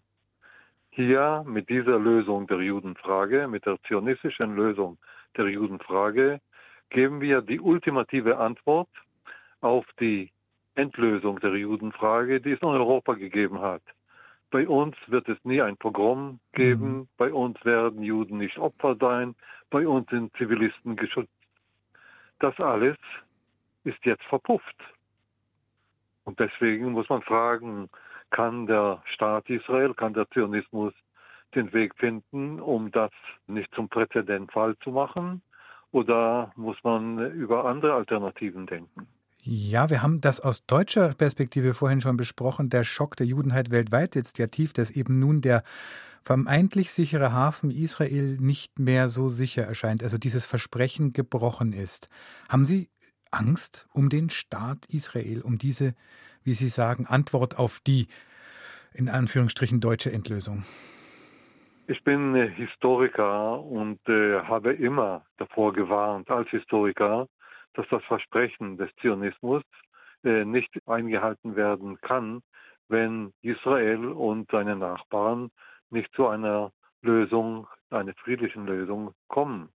Hier 0.90 1.44
mit 1.46 1.70
dieser 1.70 2.00
Lösung 2.00 2.48
der 2.48 2.62
Judenfrage, 2.62 3.48
mit 3.48 3.66
der 3.66 3.78
zionistischen 3.88 4.56
Lösung 4.56 4.98
der 5.38 5.48
Judenfrage, 5.48 6.42
geben 6.90 7.22
wir 7.22 7.42
die 7.42 7.60
ultimative 7.60 8.38
Antwort 8.38 8.90
auf 9.62 9.86
die 10.00 10.32
Endlösung 10.76 11.40
der 11.40 11.56
Judenfrage, 11.56 12.40
die 12.42 12.52
es 12.52 12.62
in 12.62 12.68
Europa 12.68 13.14
gegeben 13.14 13.60
hat. 13.60 13.82
Bei 14.52 14.68
uns 14.68 14.96
wird 15.08 15.30
es 15.30 15.38
nie 15.44 15.62
ein 15.62 15.78
Pogrom 15.78 16.40
geben, 16.54 17.00
mhm. 17.00 17.08
bei 17.18 17.32
uns 17.32 17.64
werden 17.64 18.02
Juden 18.02 18.38
nicht 18.38 18.58
Opfer 18.58 18.96
sein, 19.00 19.36
bei 19.70 19.88
uns 19.88 20.10
sind 20.10 20.36
Zivilisten 20.38 20.96
geschützt. 20.96 21.30
Das 22.40 22.58
alles 22.60 22.98
ist 23.84 24.04
jetzt 24.06 24.24
verpufft. 24.24 24.78
Und 26.24 26.40
deswegen 26.40 26.92
muss 26.92 27.10
man 27.10 27.22
fragen, 27.22 27.90
kann 28.32 28.66
der 28.66 29.02
Staat 29.06 29.50
Israel, 29.50 29.94
kann 29.94 30.14
der 30.14 30.30
Zionismus 30.30 30.94
den 31.56 31.72
Weg 31.74 31.96
finden, 31.96 32.60
um 32.60 32.92
das 32.92 33.12
nicht 33.48 33.74
zum 33.74 33.90
Präzedentfall 33.90 34.78
zu 34.78 34.92
machen? 34.92 35.42
Oder 35.92 36.52
muss 36.56 36.78
man 36.84 37.32
über 37.32 37.66
andere 37.66 37.94
Alternativen 37.94 38.68
denken? 38.68 39.08
Ja, 39.42 39.90
wir 39.90 40.04
haben 40.04 40.22
das 40.22 40.40
aus 40.42 40.66
deutscher 40.66 41.14
Perspektive 41.14 41.74
vorhin 41.74 42.02
schon 42.02 42.18
besprochen. 42.18 42.70
Der 42.70 42.84
Schock 42.84 43.16
der 43.16 43.26
Judenheit 43.26 43.72
weltweit 43.72 44.14
sitzt 44.14 44.38
ja 44.38 44.48
tief, 44.48 44.74
dass 44.74 44.92
eben 44.92 45.18
nun 45.18 45.42
der 45.42 45.64
vermeintlich 46.24 46.92
sichere 46.92 47.32
Hafen 47.32 47.72
Israel 47.72 48.38
nicht 48.40 48.78
mehr 48.78 49.08
so 49.08 49.30
sicher 49.30 49.64
erscheint, 49.64 50.04
also 50.04 50.18
dieses 50.18 50.46
Versprechen 50.46 51.14
gebrochen 51.14 51.74
ist. 51.74 52.10
Haben 52.50 52.66
Sie 52.66 52.90
Angst 53.32 53.88
um 53.94 54.10
den 54.10 54.30
Staat 54.30 54.86
Israel, 54.88 55.42
um 55.42 55.58
diese, 55.58 55.96
wie 56.44 56.54
Sie 56.54 56.70
sagen, 56.70 57.06
Antwort 57.06 57.58
auf 57.58 57.80
die 57.80 58.08
in 58.94 59.08
Anführungsstrichen 59.08 59.80
deutsche 59.80 60.12
Endlösung? 60.12 60.66
Ich 61.92 62.04
bin 62.04 62.36
Historiker 62.36 63.60
und 63.60 64.00
äh, 64.08 64.42
habe 64.42 64.74
immer 64.74 65.26
davor 65.38 65.74
gewarnt 65.74 66.30
als 66.30 66.48
Historiker, 66.50 67.28
dass 67.74 67.88
das 67.90 68.04
Versprechen 68.04 68.78
des 68.78 68.92
Zionismus 69.02 69.64
äh, 70.24 70.46
nicht 70.46 70.70
eingehalten 70.86 71.56
werden 71.56 72.00
kann, 72.02 72.44
wenn 72.90 73.34
Israel 73.42 74.06
und 74.06 74.52
seine 74.52 74.76
Nachbarn 74.76 75.50
nicht 75.90 76.14
zu 76.14 76.28
einer 76.28 76.72
Lösung, 77.02 77.68
einer 77.90 78.14
friedlichen 78.24 78.68
Lösung 78.68 79.16
kommen. 79.28 79.70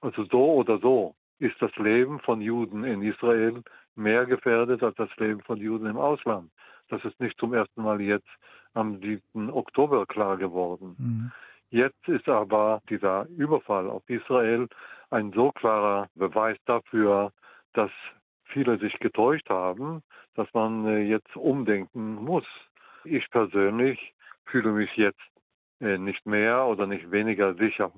Also 0.00 0.24
so 0.26 0.52
oder 0.52 0.78
so 0.78 1.16
ist 1.40 1.60
das 1.60 1.74
Leben 1.74 2.20
von 2.20 2.40
Juden 2.40 2.84
in 2.84 3.02
Israel 3.02 3.64
mehr 3.96 4.26
gefährdet 4.26 4.84
als 4.84 4.94
das 4.94 5.10
Leben 5.16 5.40
von 5.40 5.58
Juden 5.58 5.86
im 5.86 5.96
Ausland. 5.96 6.52
Das 6.88 7.04
ist 7.04 7.18
nicht 7.18 7.36
zum 7.40 7.52
ersten 7.52 7.82
Mal 7.82 8.00
jetzt 8.00 8.30
am 8.74 9.00
7. 9.00 9.50
Oktober 9.50 10.06
klar 10.06 10.36
geworden. 10.36 10.96
Mhm. 10.98 11.32
Jetzt 11.70 12.06
ist 12.06 12.28
aber 12.28 12.82
dieser 12.90 13.26
Überfall 13.28 13.88
auf 13.88 14.02
Israel 14.08 14.68
ein 15.10 15.32
so 15.32 15.52
klarer 15.52 16.08
Beweis 16.14 16.58
dafür, 16.66 17.32
dass 17.72 17.90
viele 18.44 18.78
sich 18.78 18.98
getäuscht 18.98 19.48
haben, 19.48 20.02
dass 20.34 20.52
man 20.52 20.86
äh, 20.86 21.00
jetzt 21.00 21.34
umdenken 21.36 22.16
muss. 22.16 22.44
Ich 23.04 23.30
persönlich 23.30 24.14
fühle 24.44 24.72
mich 24.72 24.94
jetzt 24.96 25.20
äh, 25.80 25.98
nicht 25.98 26.26
mehr 26.26 26.66
oder 26.66 26.86
nicht 26.86 27.10
weniger 27.10 27.54
sicher. 27.54 27.92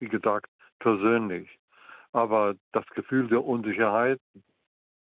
Wie 0.00 0.08
gesagt, 0.08 0.50
persönlich. 0.78 1.58
Aber 2.12 2.54
das 2.72 2.86
Gefühl 2.86 3.28
der 3.28 3.44
Unsicherheit 3.44 4.20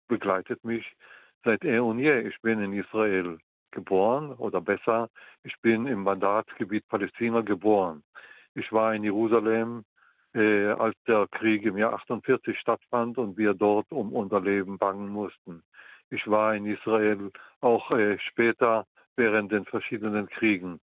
begleitet 0.08 0.64
mich 0.64 0.96
seit 1.44 1.64
eh 1.64 1.78
und 1.78 1.98
je. 1.98 2.20
Ich 2.20 2.40
bin 2.40 2.60
in 2.60 2.72
Israel 2.72 3.38
geboren 3.72 4.33
oder 4.33 4.61
besser, 4.61 5.09
ich 5.42 5.59
bin 5.61 5.87
im 5.87 6.02
Mandatsgebiet 6.02 6.88
Palästina 6.88 7.40
geboren. 7.40 8.02
Ich 8.54 8.72
war 8.72 8.94
in 8.94 9.04
Jerusalem, 9.04 9.85
äh, 10.35 10.66
als 10.66 10.96
der 11.06 11.26
Krieg 11.28 11.64
im 11.64 11.78
Jahr 11.78 11.94
48 11.94 12.59
stattfand 12.59 13.18
und 13.18 13.37
wir 13.37 13.54
dort 13.54 13.90
um 13.90 14.12
unser 14.12 14.40
Leben 14.40 14.78
bangen 14.78 15.09
mussten. 15.09 15.62
Ich 16.11 16.28
war 16.28 16.54
in 16.54 16.66
Israel 16.66 17.30
auch 17.61 17.90
äh, 17.90 18.18
später 18.18 18.87
während 19.16 19.52
den 19.52 19.64
verschiedenen 19.64 20.28
Kriegen. 20.28 20.80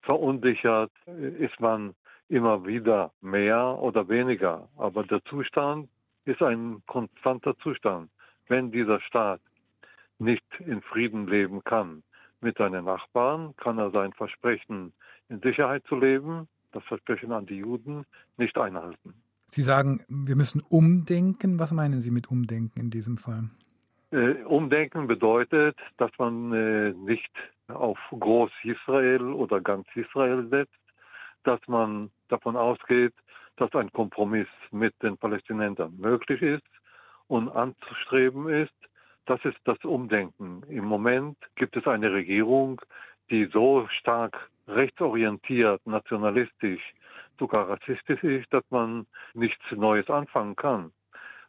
Verunsichert 0.00 0.92
äh, 1.06 1.44
ist 1.44 1.60
man 1.60 1.94
immer 2.28 2.66
wieder 2.66 3.12
mehr 3.20 3.78
oder 3.78 4.08
weniger, 4.08 4.68
aber 4.76 5.04
der 5.04 5.22
Zustand 5.24 5.88
ist 6.24 6.42
ein 6.42 6.82
konstanter 6.86 7.56
Zustand. 7.58 8.10
Wenn 8.48 8.70
dieser 8.70 9.00
Staat 9.00 9.40
nicht 10.18 10.44
in 10.60 10.80
Frieden 10.82 11.26
leben 11.26 11.62
kann, 11.64 12.02
mit 12.42 12.58
seinen 12.58 12.84
Nachbarn, 12.84 13.54
kann 13.56 13.78
er 13.78 13.90
sein 13.90 14.12
Versprechen, 14.12 14.92
in 15.28 15.40
Sicherheit 15.40 15.84
zu 15.86 15.96
leben, 15.96 16.48
das 16.72 16.84
Versprechen 16.84 17.32
an 17.32 17.46
die 17.46 17.58
Juden, 17.58 18.04
nicht 18.36 18.56
einhalten. 18.58 19.14
Sie 19.48 19.62
sagen, 19.62 20.00
wir 20.08 20.36
müssen 20.36 20.62
umdenken. 20.68 21.58
Was 21.58 21.72
meinen 21.72 22.00
Sie 22.00 22.10
mit 22.10 22.30
umdenken 22.30 22.80
in 22.80 22.90
diesem 22.90 23.18
Fall? 23.18 23.50
Äh, 24.10 24.42
umdenken 24.44 25.06
bedeutet, 25.06 25.76
dass 25.98 26.10
man 26.18 26.52
äh, 26.52 26.92
nicht 26.92 27.30
auf 27.68 27.98
Groß 28.10 28.50
Israel 28.62 29.22
oder 29.32 29.60
ganz 29.60 29.86
Israel 29.94 30.48
setzt, 30.48 30.72
dass 31.44 31.60
man 31.66 32.10
davon 32.28 32.56
ausgeht, 32.56 33.14
dass 33.56 33.72
ein 33.74 33.92
Kompromiss 33.92 34.48
mit 34.70 34.94
den 35.02 35.16
Palästinensern 35.16 35.96
möglich 35.98 36.40
ist 36.42 36.62
und 37.28 37.48
anzustreben 37.50 38.48
ist, 38.48 38.72
das 39.26 39.44
ist 39.44 39.58
das 39.64 39.78
Umdenken. 39.84 40.62
Im 40.68 40.84
Moment 40.84 41.36
gibt 41.54 41.76
es 41.76 41.86
eine 41.86 42.12
Regierung, 42.12 42.80
die 43.30 43.46
so 43.46 43.86
stark 43.88 44.50
rechtsorientiert, 44.68 45.86
nationalistisch, 45.86 46.94
sogar 47.38 47.68
rassistisch 47.68 48.22
ist, 48.22 48.52
dass 48.52 48.64
man 48.70 49.06
nichts 49.34 49.64
Neues 49.72 50.08
anfangen 50.10 50.56
kann. 50.56 50.92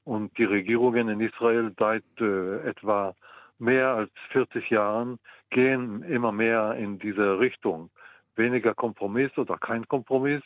Und 0.04 0.38
die 0.38 0.44
Regierungen 0.44 1.10
in 1.10 1.20
Israel 1.20 1.74
seit 1.78 2.04
äh, 2.20 2.68
etwa 2.68 3.16
mehr 3.60 3.90
als 3.90 4.12
40 4.32 4.70
Jahren 4.70 5.20
gehen 5.50 6.04
immer 6.04 6.32
mehr 6.32 6.76
in 6.76 7.00
diese 7.00 7.40
Richtung. 7.40 7.90
Weniger 8.36 8.74
Kompromiss 8.74 9.38
oder 9.38 9.58
kein 9.58 9.88
Kompromiss, 9.88 10.42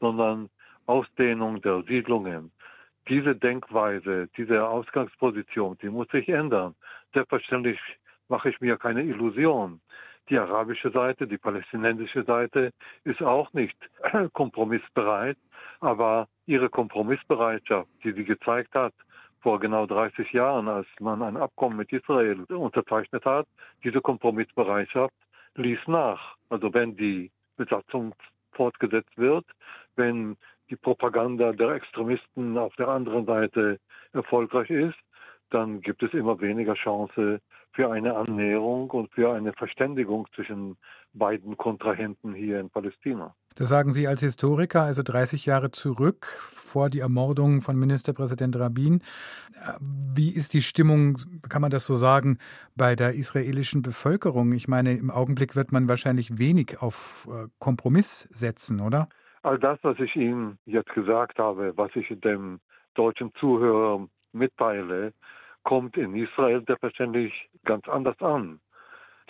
sondern 0.00 0.48
Ausdehnung 0.86 1.60
der 1.60 1.82
Siedlungen, 1.82 2.50
diese 3.08 3.34
Denkweise, 3.34 4.28
diese 4.36 4.66
Ausgangsposition, 4.66 5.76
die 5.82 5.88
muss 5.88 6.08
sich 6.08 6.28
ändern. 6.28 6.74
Selbstverständlich 7.14 7.78
mache 8.28 8.50
ich 8.50 8.60
mir 8.60 8.76
keine 8.76 9.02
Illusion. 9.02 9.80
Die 10.28 10.38
arabische 10.38 10.90
Seite, 10.90 11.26
die 11.26 11.38
palästinensische 11.38 12.22
Seite 12.24 12.72
ist 13.04 13.22
auch 13.22 13.52
nicht 13.52 13.76
kompromissbereit, 14.32 15.36
aber 15.80 16.28
ihre 16.46 16.68
Kompromissbereitschaft, 16.68 17.88
die 18.04 18.12
sie 18.12 18.24
gezeigt 18.24 18.74
hat 18.74 18.94
vor 19.40 19.58
genau 19.58 19.86
30 19.86 20.32
Jahren, 20.32 20.68
als 20.68 20.86
man 21.00 21.20
ein 21.22 21.36
Abkommen 21.36 21.76
mit 21.76 21.92
Israel 21.92 22.44
unterzeichnet 22.44 23.24
hat, 23.24 23.48
diese 23.82 24.00
Kompromissbereitschaft 24.00 25.14
ließ 25.56 25.80
nach. 25.88 26.36
Also 26.48 26.72
wenn 26.72 26.96
die 26.96 27.32
Besatzung 27.56 28.14
fortgesetzt 28.52 29.16
wird, 29.16 29.44
wenn 29.96 30.36
die 30.72 30.76
Propaganda 30.76 31.52
der 31.52 31.72
Extremisten 31.72 32.56
auf 32.56 32.74
der 32.76 32.88
anderen 32.88 33.26
Seite 33.26 33.78
erfolgreich 34.14 34.70
ist, 34.70 34.96
dann 35.50 35.82
gibt 35.82 36.02
es 36.02 36.14
immer 36.14 36.40
weniger 36.40 36.74
Chance 36.74 37.40
für 37.72 37.90
eine 37.90 38.16
Annäherung 38.16 38.90
und 38.90 39.12
für 39.12 39.34
eine 39.34 39.52
Verständigung 39.52 40.26
zwischen 40.34 40.78
beiden 41.12 41.58
Kontrahenten 41.58 42.32
hier 42.32 42.58
in 42.58 42.70
Palästina. 42.70 43.34
Das 43.54 43.68
sagen 43.68 43.92
Sie 43.92 44.08
als 44.08 44.20
Historiker, 44.20 44.82
also 44.82 45.02
30 45.02 45.44
Jahre 45.44 45.70
zurück 45.72 46.24
vor 46.24 46.88
die 46.88 47.00
Ermordung 47.00 47.60
von 47.60 47.78
Ministerpräsident 47.78 48.58
Rabin. 48.58 49.02
Wie 49.78 50.34
ist 50.34 50.54
die 50.54 50.62
Stimmung, 50.62 51.18
kann 51.50 51.60
man 51.60 51.70
das 51.70 51.84
so 51.84 51.96
sagen, 51.96 52.38
bei 52.76 52.96
der 52.96 53.14
israelischen 53.14 53.82
Bevölkerung? 53.82 54.52
Ich 54.52 54.68
meine, 54.68 54.94
im 54.94 55.10
Augenblick 55.10 55.54
wird 55.54 55.70
man 55.70 55.86
wahrscheinlich 55.86 56.38
wenig 56.38 56.80
auf 56.80 57.28
äh, 57.30 57.48
Kompromiss 57.58 58.26
setzen, 58.30 58.80
oder? 58.80 59.10
All 59.42 59.58
das, 59.58 59.78
was 59.82 59.98
ich 59.98 60.14
Ihnen 60.14 60.58
jetzt 60.66 60.92
gesagt 60.92 61.38
habe, 61.40 61.76
was 61.76 61.94
ich 61.96 62.08
dem 62.20 62.60
deutschen 62.94 63.34
Zuhörer 63.34 64.06
mitteile, 64.32 65.12
kommt 65.64 65.96
in 65.96 66.14
Israel 66.14 66.62
selbstverständlich 66.64 67.48
ganz 67.64 67.88
anders 67.88 68.20
an. 68.20 68.60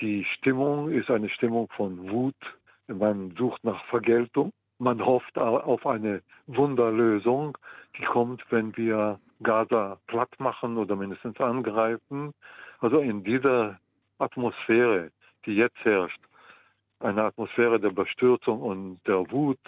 Die 0.00 0.24
Stimmung 0.24 0.90
ist 0.90 1.10
eine 1.10 1.30
Stimmung 1.30 1.68
von 1.70 2.10
Wut. 2.10 2.36
Man 2.88 3.34
sucht 3.36 3.64
nach 3.64 3.82
Vergeltung. 3.86 4.52
Man 4.78 5.04
hofft 5.04 5.38
auf 5.38 5.86
eine 5.86 6.22
Wunderlösung, 6.46 7.56
die 7.96 8.02
kommt, 8.02 8.44
wenn 8.50 8.76
wir 8.76 9.20
Gaza 9.42 9.98
platt 10.08 10.34
machen 10.38 10.76
oder 10.76 10.96
mindestens 10.96 11.40
angreifen. 11.40 12.32
Also 12.80 12.98
in 12.98 13.22
dieser 13.22 13.78
Atmosphäre, 14.18 15.12
die 15.46 15.54
jetzt 15.54 15.78
herrscht, 15.84 16.20
eine 16.98 17.22
Atmosphäre 17.22 17.78
der 17.78 17.90
Bestürzung 17.90 18.60
und 18.60 19.00
der 19.06 19.30
Wut, 19.30 19.60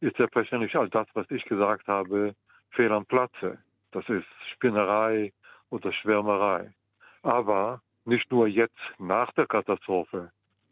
ist 0.00 0.16
selbstverständlich 0.16 0.76
all 0.76 0.88
das, 0.88 1.06
was 1.14 1.30
ich 1.30 1.44
gesagt 1.44 1.88
habe, 1.88 2.34
fehl 2.70 2.92
am 2.92 3.06
Platze. 3.06 3.58
Das 3.92 4.08
ist 4.08 4.26
Spinnerei 4.52 5.32
oder 5.70 5.92
Schwärmerei. 5.92 6.72
Aber 7.22 7.80
nicht 8.04 8.30
nur 8.30 8.46
jetzt 8.46 8.80
nach 8.98 9.32
der 9.32 9.46
Katastrophe, 9.46 10.30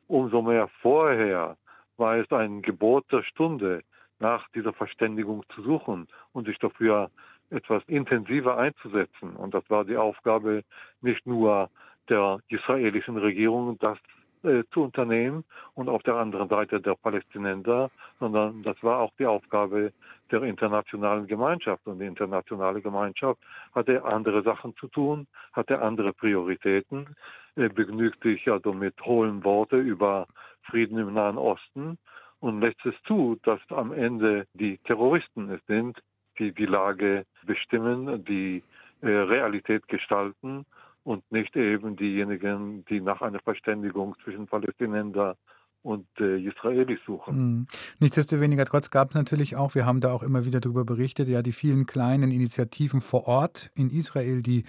umso 0.09 0.43
mehr 0.43 0.69
vorher 0.81 1.57
war 1.97 2.17
es 2.17 2.31
ein 2.31 2.63
Gebot 2.63 3.11
der 3.13 3.23
Stunde, 3.23 3.83
nach 4.19 4.49
dieser 4.51 4.73
Verständigung 4.73 5.45
zu 5.55 5.63
suchen 5.63 6.09
und 6.33 6.47
sich 6.47 6.59
dafür 6.59 7.11
etwas 7.51 7.83
intensiver 7.87 8.57
einzusetzen. 8.57 9.37
Und 9.37 9.53
das 9.53 9.69
war 9.69 9.85
die 9.85 9.97
Aufgabe 9.97 10.63
nicht 11.01 11.27
nur 11.27 11.71
der 12.09 12.39
israelischen 12.49 13.19
Regierung, 13.19 13.79
das 13.79 13.99
äh, 14.45 14.65
zu 14.73 14.83
unternehmen 14.83 15.45
und 15.75 15.89
auf 15.89 16.03
der 16.03 16.17
anderen 16.17 16.49
Seite 16.49 16.81
der 16.81 16.95
Palästinenser, 16.95 17.91
sondern 18.19 18.63
das 18.63 18.77
war 18.83 18.99
auch 18.99 19.13
die 19.19 19.27
Aufgabe 19.27 19.93
der 20.31 20.43
internationalen 20.43 21.27
Gemeinschaft. 21.27 21.87
Und 21.87 22.01
die 22.01 22.07
internationale 22.07 22.81
Gemeinschaft 22.81 23.41
hatte 23.75 24.05
andere 24.05 24.43
Sachen 24.43 24.75
zu 24.77 24.89
tun, 24.89 25.27
hatte 25.53 25.81
andere 25.81 26.13
Prioritäten, 26.13 27.15
äh, 27.57 27.69
begnügt 27.69 28.23
sich 28.23 28.51
also 28.51 28.73
mit 28.73 29.01
hohlen 29.05 29.45
Worten 29.45 29.87
über 29.87 30.27
Frieden 30.63 30.99
im 30.99 31.15
Nahen 31.15 31.39
Osten 31.39 31.99
und 32.41 32.61
lässt 32.61 32.85
es 32.85 32.95
zu, 33.05 33.39
dass 33.45 33.61
am 33.71 33.93
Ende 33.93 34.47
die 34.55 34.79
Terroristen 34.79 35.51
es 35.51 35.61
sind, 35.67 36.03
die 36.39 36.53
die 36.53 36.67
Lage 36.67 37.25
bestimmen, 37.45 38.25
die 38.25 38.63
äh, 39.03 39.09
Realität 39.09 39.87
gestalten 39.89 40.65
und 41.05 41.31
nicht 41.33 41.57
eben 41.57 41.97
diejenigen, 41.97 42.85
die 42.87 43.01
nach 43.01 43.23
einer 43.23 43.41
Verständigung 43.41 44.15
zwischen 44.23 44.47
Palästinenser 44.47 45.37
und 45.83 46.07
äh, 46.21 46.41
Israelis 46.41 47.01
suchen. 47.05 47.37
Mhm. 47.37 47.67
Nichtsdestoweniger 47.99 48.65
trotz 48.65 48.91
gab 48.91 49.11
es 49.11 49.15
natürlich 49.17 49.57
auch, 49.57 49.75
wir 49.75 49.85
haben 49.85 50.01
da 50.01 50.13
auch 50.13 50.23
immer 50.23 50.45
wieder 50.45 50.61
darüber 50.61 50.85
berichtet, 50.85 51.29
ja 51.29 51.43
die 51.43 51.53
vielen 51.53 51.87
kleinen 51.87 52.31
Initiativen 52.31 53.01
vor 53.01 53.27
Ort 53.27 53.71
in 53.75 53.91
Israel, 53.91 54.41
die 54.41 54.63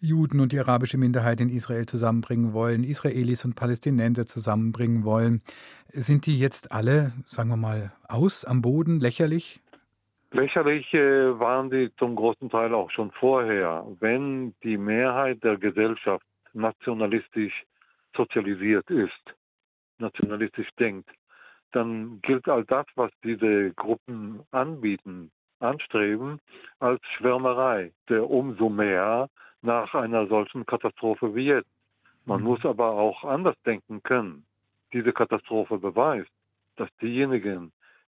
Juden 0.00 0.40
und 0.40 0.52
die 0.52 0.58
arabische 0.58 0.98
Minderheit 0.98 1.40
in 1.40 1.48
Israel 1.48 1.86
zusammenbringen 1.86 2.52
wollen, 2.52 2.84
Israelis 2.84 3.44
und 3.44 3.54
Palästinenser 3.54 4.26
zusammenbringen 4.26 5.04
wollen. 5.04 5.40
Sind 5.88 6.26
die 6.26 6.38
jetzt 6.38 6.72
alle, 6.72 7.12
sagen 7.24 7.48
wir 7.48 7.56
mal, 7.56 7.92
aus 8.06 8.44
am 8.44 8.60
Boden, 8.60 9.00
lächerlich? 9.00 9.62
Lächerlich 10.34 10.92
äh, 10.92 11.38
waren 11.38 11.70
die 11.70 11.94
zum 11.94 12.16
großen 12.16 12.50
Teil 12.50 12.74
auch 12.74 12.90
schon 12.90 13.12
vorher. 13.12 13.86
Wenn 14.00 14.52
die 14.64 14.76
Mehrheit 14.76 15.44
der 15.44 15.56
Gesellschaft 15.56 16.26
nationalistisch 16.52 17.64
sozialisiert 18.16 18.90
ist, 18.90 19.36
nationalistisch 19.98 20.68
denkt, 20.76 21.08
dann 21.70 22.20
gilt 22.22 22.48
all 22.48 22.64
das, 22.64 22.84
was 22.96 23.12
diese 23.22 23.70
Gruppen 23.74 24.42
anbieten, 24.50 25.30
anstreben, 25.60 26.40
als 26.80 27.00
Schwärmerei. 27.16 27.92
Der 28.08 28.28
umso 28.28 28.68
mehr 28.68 29.30
nach 29.62 29.94
einer 29.94 30.26
solchen 30.26 30.66
Katastrophe 30.66 31.32
wie 31.36 31.46
jetzt. 31.46 31.70
Man 32.24 32.40
mhm. 32.40 32.46
muss 32.46 32.66
aber 32.66 32.90
auch 32.90 33.22
anders 33.22 33.56
denken 33.64 34.02
können. 34.02 34.44
Diese 34.92 35.12
Katastrophe 35.12 35.78
beweist, 35.78 36.32
dass 36.74 36.88
diejenigen, 37.00 37.70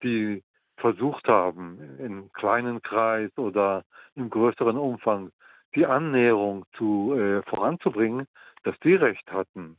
die 0.02 0.42
versucht 0.76 1.28
haben, 1.28 1.78
im 1.98 2.32
kleinen 2.32 2.82
Kreis 2.82 3.30
oder 3.36 3.84
im 4.14 4.30
größeren 4.30 4.76
Umfang 4.76 5.30
die 5.74 5.86
Annäherung 5.86 6.64
zu, 6.76 7.14
äh, 7.14 7.42
voranzubringen, 7.42 8.26
dass 8.64 8.78
die 8.80 8.94
recht 8.94 9.30
hatten. 9.30 9.76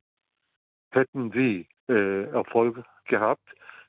Hätten 0.91 1.31
sie 1.31 1.67
äh, 1.89 2.23
Erfolg 2.31 2.83
gehabt, 3.05 3.47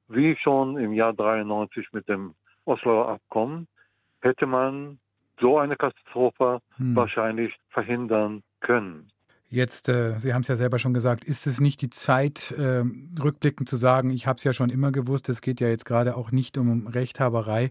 wie 0.08 0.36
schon 0.36 0.78
im 0.78 0.92
Jahr 0.92 1.12
93 1.12 1.92
mit 1.92 2.08
dem 2.08 2.34
Osloer 2.64 3.08
Abkommen, 3.08 3.66
hätte 4.20 4.46
man 4.46 4.98
so 5.40 5.58
eine 5.58 5.76
Katastrophe 5.76 6.60
hm. 6.76 6.96
wahrscheinlich 6.96 7.54
verhindern 7.70 8.42
können. 8.60 9.10
Jetzt, 9.50 9.88
äh, 9.88 10.18
Sie 10.18 10.34
haben 10.34 10.42
es 10.42 10.48
ja 10.48 10.56
selber 10.56 10.78
schon 10.78 10.92
gesagt, 10.92 11.24
ist 11.24 11.46
es 11.46 11.60
nicht 11.60 11.80
die 11.80 11.88
Zeit, 11.88 12.52
äh, 12.52 12.84
rückblickend 13.22 13.68
zu 13.68 13.76
sagen, 13.76 14.10
ich 14.10 14.26
habe 14.26 14.36
es 14.36 14.44
ja 14.44 14.52
schon 14.52 14.68
immer 14.68 14.92
gewusst, 14.92 15.28
es 15.30 15.40
geht 15.40 15.60
ja 15.60 15.68
jetzt 15.68 15.86
gerade 15.86 16.16
auch 16.16 16.30
nicht 16.30 16.58
um 16.58 16.86
Rechthaberei. 16.86 17.70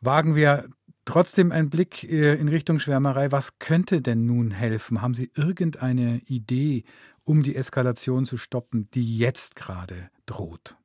Wagen 0.00 0.36
wir 0.36 0.66
trotzdem 1.04 1.50
einen 1.50 1.68
Blick 1.68 2.04
äh, 2.04 2.34
in 2.34 2.48
Richtung 2.48 2.78
Schwärmerei. 2.78 3.32
Was 3.32 3.58
könnte 3.58 4.00
denn 4.02 4.24
nun 4.24 4.52
helfen? 4.52 5.02
Haben 5.02 5.14
Sie 5.14 5.30
irgendeine 5.34 6.20
Idee, 6.26 6.84
um 7.24 7.42
die 7.42 7.56
Eskalation 7.56 8.24
zu 8.24 8.36
stoppen, 8.36 8.88
die 8.94 9.18
jetzt 9.18 9.56
gerade 9.56 10.10
droht? 10.26 10.76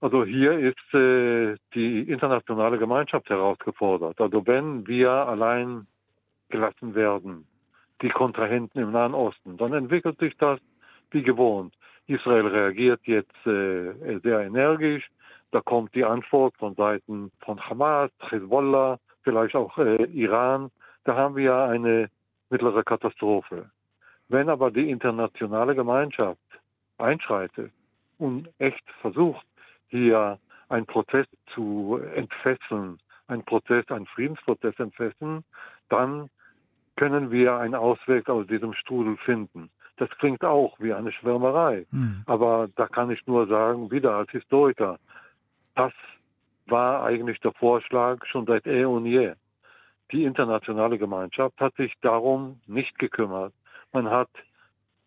Also 0.00 0.24
hier 0.24 0.58
ist 0.58 0.94
äh, 0.94 1.56
die 1.74 2.08
internationale 2.08 2.78
Gemeinschaft 2.78 3.28
herausgefordert. 3.28 4.20
Also 4.20 4.46
wenn 4.46 4.86
wir 4.86 5.10
allein 5.10 5.86
gelassen 6.48 6.94
werden, 6.94 7.46
die 8.02 8.08
Kontrahenten 8.08 8.80
im 8.80 8.92
Nahen 8.92 9.14
Osten. 9.14 9.56
Dann 9.56 9.72
entwickelt 9.72 10.18
sich 10.18 10.36
das 10.36 10.60
wie 11.10 11.22
gewohnt. 11.22 11.74
Israel 12.06 12.46
reagiert 12.46 13.00
jetzt 13.04 13.46
äh, 13.46 14.18
sehr 14.22 14.40
energisch. 14.40 15.10
Da 15.52 15.60
kommt 15.60 15.94
die 15.94 16.04
Antwort 16.04 16.56
von 16.56 16.74
Seiten 16.74 17.30
von 17.40 17.60
Hamas, 17.60 18.10
Hezbollah, 18.20 18.98
vielleicht 19.22 19.54
auch 19.56 19.76
äh, 19.78 20.04
Iran. 20.04 20.70
Da 21.04 21.16
haben 21.16 21.36
wir 21.36 21.56
eine 21.56 22.10
mittlere 22.50 22.82
Katastrophe. 22.82 23.70
Wenn 24.28 24.48
aber 24.48 24.70
die 24.70 24.90
internationale 24.90 25.74
Gemeinschaft 25.74 26.38
einschreitet 26.98 27.72
und 28.18 28.48
echt 28.58 28.84
versucht, 29.00 29.46
hier 29.88 30.38
einen 30.68 30.86
Prozess 30.86 31.26
zu 31.52 32.00
entfesseln, 32.14 32.98
einen 33.26 33.44
Prozess, 33.44 33.88
einen 33.88 34.06
Friedensprozess 34.06 34.78
entfesseln, 34.78 35.44
dann 35.88 36.30
können 37.00 37.30
wir 37.30 37.56
einen 37.56 37.74
Ausweg 37.74 38.28
aus 38.28 38.46
diesem 38.46 38.74
Strudel 38.74 39.16
finden. 39.16 39.70
Das 39.96 40.10
klingt 40.18 40.44
auch 40.44 40.78
wie 40.80 40.92
eine 40.92 41.12
Schwärmerei. 41.12 41.86
Mhm. 41.90 42.24
Aber 42.26 42.68
da 42.76 42.88
kann 42.88 43.10
ich 43.10 43.26
nur 43.26 43.46
sagen, 43.46 43.90
wieder 43.90 44.16
als 44.16 44.30
Historiker, 44.32 44.98
das 45.74 45.94
war 46.66 47.02
eigentlich 47.02 47.40
der 47.40 47.52
Vorschlag 47.52 48.26
schon 48.26 48.44
seit 48.44 48.66
eh 48.66 48.84
und 48.84 49.06
je. 49.06 49.32
Die 50.12 50.24
internationale 50.24 50.98
Gemeinschaft 50.98 51.58
hat 51.58 51.74
sich 51.76 51.94
darum 52.02 52.60
nicht 52.66 52.98
gekümmert. 52.98 53.54
Man 53.94 54.10
hat 54.10 54.28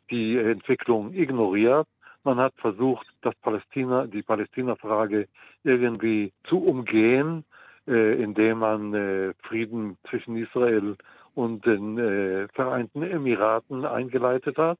die 0.09 0.35
Entwicklung 0.35 1.13
ignoriert. 1.13 1.87
Man 2.23 2.37
hat 2.39 2.55
versucht, 2.57 3.05
das 3.21 3.35
Palästina, 3.35 4.07
die 4.07 4.23
Palästina-Frage 4.23 5.27
irgendwie 5.63 6.33
zu 6.45 6.57
umgehen, 6.57 7.45
äh, 7.87 8.19
indem 8.19 8.59
man 8.59 8.95
äh, 8.95 9.33
Frieden 9.43 9.97
zwischen 10.09 10.37
Israel 10.37 10.95
und 11.35 11.65
den 11.65 11.97
äh, 11.97 12.47
Vereinten 12.49 13.03
Emiraten 13.03 13.85
eingeleitet 13.85 14.57
hat. 14.57 14.79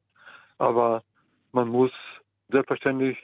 Aber 0.58 1.04
man 1.52 1.70
muss 1.70 1.92
selbstverständlich 2.50 3.18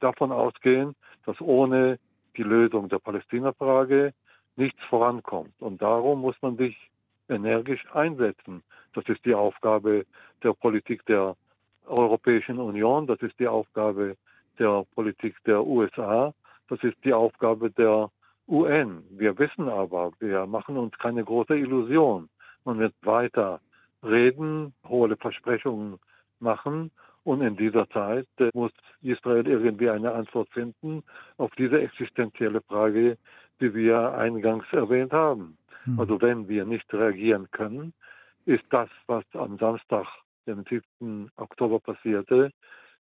davon 0.00 0.32
ausgehen, 0.32 0.94
dass 1.24 1.40
ohne 1.40 1.98
die 2.36 2.42
Lösung 2.42 2.88
der 2.88 2.98
Palästina-Frage 2.98 4.12
nichts 4.56 4.82
vorankommt. 4.84 5.54
Und 5.60 5.82
darum 5.82 6.20
muss 6.20 6.36
man 6.42 6.56
sich 6.56 6.76
energisch 7.28 7.84
einsetzen. 7.92 8.62
Das 8.94 9.04
ist 9.08 9.24
die 9.24 9.34
Aufgabe 9.34 10.06
der 10.42 10.52
Politik 10.52 11.04
der 11.06 11.36
Europäischen 11.86 12.58
Union, 12.58 13.06
das 13.06 13.20
ist 13.20 13.38
die 13.38 13.48
Aufgabe 13.48 14.16
der 14.58 14.84
Politik 14.94 15.36
der 15.44 15.64
USA, 15.64 16.34
das 16.68 16.82
ist 16.82 16.96
die 17.04 17.12
Aufgabe 17.12 17.70
der 17.70 18.10
UN. 18.48 19.02
Wir 19.10 19.38
wissen 19.38 19.68
aber, 19.68 20.12
wir 20.18 20.46
machen 20.46 20.76
uns 20.76 20.96
keine 20.98 21.24
große 21.24 21.56
Illusion. 21.56 22.28
Man 22.66 22.80
wird 22.80 22.94
weiter 23.02 23.60
reden, 24.02 24.74
hohe 24.88 25.16
Versprechungen 25.16 25.98
machen 26.40 26.90
und 27.22 27.40
in 27.40 27.56
dieser 27.56 27.88
Zeit 27.90 28.26
äh, 28.38 28.50
muss 28.54 28.72
Israel 29.02 29.46
irgendwie 29.46 29.88
eine 29.88 30.12
Antwort 30.12 30.48
finden 30.50 31.02
auf 31.38 31.52
diese 31.56 31.80
existenzielle 31.80 32.60
Frage, 32.62 33.18
die 33.60 33.72
wir 33.72 34.12
eingangs 34.14 34.66
erwähnt 34.72 35.12
haben. 35.12 35.56
Hm. 35.84 36.00
Also 36.00 36.20
wenn 36.20 36.48
wir 36.48 36.64
nicht 36.64 36.92
reagieren 36.92 37.48
können, 37.52 37.94
ist 38.46 38.64
das, 38.70 38.88
was 39.06 39.24
am 39.34 39.58
Samstag, 39.58 40.06
dem 40.46 40.64
7. 40.64 41.30
Oktober 41.36 41.78
passierte, 41.78 42.50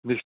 nicht 0.03 0.27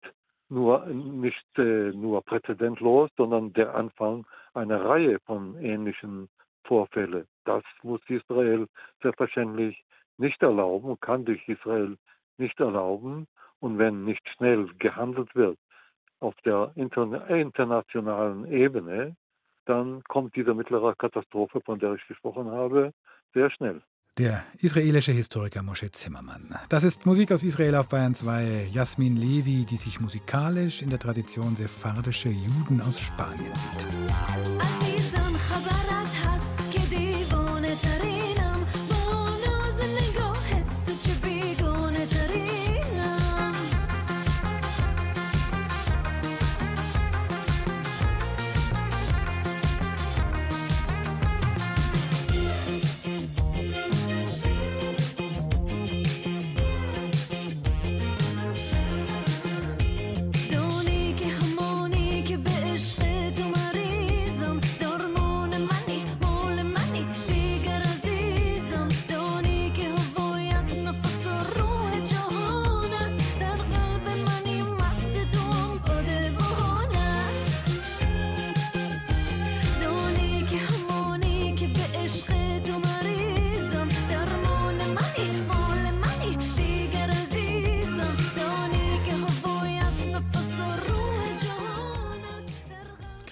nur, 0.50 0.84
nicht 0.86 1.58
äh, 1.58 1.90
nur 1.92 2.22
präzedentlos, 2.22 3.10
sondern 3.16 3.54
der 3.54 3.74
Anfang 3.74 4.26
einer 4.52 4.84
Reihe 4.84 5.18
von 5.20 5.56
ähnlichen 5.56 6.28
Vorfällen. 6.64 7.26
Das 7.44 7.62
muss 7.82 8.00
Israel 8.08 8.66
selbstverständlich 9.02 9.84
nicht 10.18 10.42
erlauben, 10.42 10.98
kann 11.00 11.24
sich 11.26 11.46
Israel 11.48 11.96
nicht 12.38 12.58
erlauben. 12.60 13.26
Und 13.60 13.78
wenn 13.78 14.04
nicht 14.04 14.28
schnell 14.28 14.68
gehandelt 14.78 15.34
wird 15.34 15.58
auf 16.20 16.34
der 16.44 16.72
internationalen 16.74 18.50
Ebene, 18.50 19.16
dann 19.66 20.02
kommt 20.04 20.34
diese 20.34 20.54
mittlere 20.54 20.94
Katastrophe, 20.96 21.60
von 21.60 21.78
der 21.78 21.94
ich 21.94 22.06
gesprochen 22.08 22.50
habe, 22.50 22.92
sehr 23.34 23.50
schnell. 23.50 23.82
Der 24.18 24.44
israelische 24.58 25.12
Historiker 25.12 25.62
Moshe 25.62 25.90
Zimmermann. 25.90 26.54
Das 26.68 26.84
ist 26.84 27.06
Musik 27.06 27.32
aus 27.32 27.42
Israel 27.44 27.76
auf 27.76 27.88
Bayern 27.88 28.14
2. 28.14 28.68
Jasmin 28.70 29.16
Levi, 29.16 29.64
die 29.64 29.78
sich 29.78 30.00
musikalisch 30.00 30.82
in 30.82 30.90
der 30.90 30.98
Tradition 30.98 31.56
sephardischer 31.56 32.28
Juden 32.28 32.82
aus 32.82 33.00
Spanien 33.00 33.54
sieht. 33.54 34.91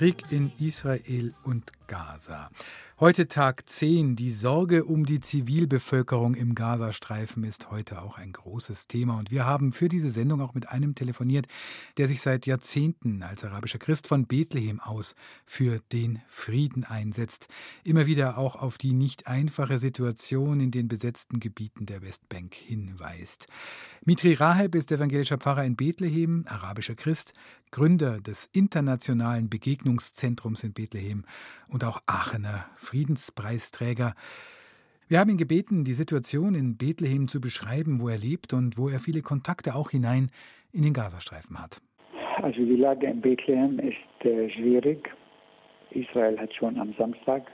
Krieg 0.01 0.25
in 0.31 0.51
Israel 0.59 1.35
und 1.43 1.73
Gaza. 1.87 2.49
Heute 3.01 3.29
Tag 3.29 3.69
10. 3.69 4.15
Die 4.15 4.31
Sorge 4.31 4.85
um 4.85 5.07
die 5.07 5.21
Zivilbevölkerung 5.21 6.35
im 6.35 6.55
Gazastreifen 6.55 7.45
ist 7.45 7.71
heute 7.71 8.03
auch 8.03 8.19
ein 8.19 8.33
großes 8.33 8.89
Thema. 8.89 9.19
Und 9.19 9.31
wir 9.31 9.47
haben 9.47 9.73
für 9.73 9.89
diese 9.89 10.11
Sendung 10.11 10.41
auch 10.43 10.55
mit 10.55 10.69
einem 10.69 10.95
telefoniert, 10.95 11.47
der 11.97 12.09
sich 12.09 12.21
seit 12.21 12.47
Jahrzehnten 12.47 13.23
als 13.23 13.43
arabischer 13.43 13.79
Christ 13.79 14.07
von 14.07 14.27
Bethlehem 14.27 14.81
aus 14.81 15.17
für 15.47 15.81
den 15.93 16.21
Frieden 16.29 16.85
einsetzt. 16.85 17.49
Immer 17.85 18.07
wieder 18.07 18.39
auch 18.39 18.57
auf 18.57 18.79
die 18.79 18.93
nicht 18.93 19.27
einfache 19.27 19.79
Situation 19.79 20.61
in 20.61 20.71
den 20.71 20.89
besetzten 20.89 21.41
Gebieten 21.41 21.87
der 21.87 22.03
Westbank 22.03 22.55
hinweist. 22.55 23.49
Mitri 24.05 24.35
Raheb 24.35 24.75
ist 24.75 24.93
evangelischer 24.93 25.39
Pfarrer 25.39 25.65
in 25.65 25.77
Bethlehem, 25.77 26.45
arabischer 26.47 26.95
Christ, 26.95 27.33
Gründer 27.71 28.21
des 28.21 28.49
Internationalen 28.53 29.49
Begegnungszentrums 29.49 30.65
in 30.65 30.73
Bethlehem 30.73 31.25
und 31.69 31.85
auch 31.85 32.01
Aachener 32.07 32.67
Friedenspreisträger. 32.77 34.15
Wir 35.09 35.19
haben 35.19 35.31
ihn 35.31 35.39
gebeten, 35.39 35.85
die 35.85 35.93
Situation 35.93 36.55
in 36.55 36.77
Bethlehem 36.77 37.29
zu 37.29 37.41
beschreiben, 37.41 38.01
wo 38.01 38.09
er 38.09 38.19
lebt 38.19 38.53
und 38.53 38.79
wo 38.79 38.89
er 38.89 39.01
viele 39.01 39.23
Kontakte 39.23 39.75
auch 39.75 39.91
hinein 39.91 40.29
in 40.73 40.83
den 40.83 40.93
Gazastreifen 40.93 41.61
hat. 41.61 41.81
Also 42.43 42.65
die 42.65 42.77
Lage 42.77 43.07
in 43.07 43.21
Bethlehem 43.21 43.79
ist 43.79 44.25
äh, 44.25 44.49
schwierig. 44.51 45.09
Israel 45.91 46.39
hat 46.39 46.55
schon 46.55 46.79
am 46.79 46.95
Samstag 46.97 47.47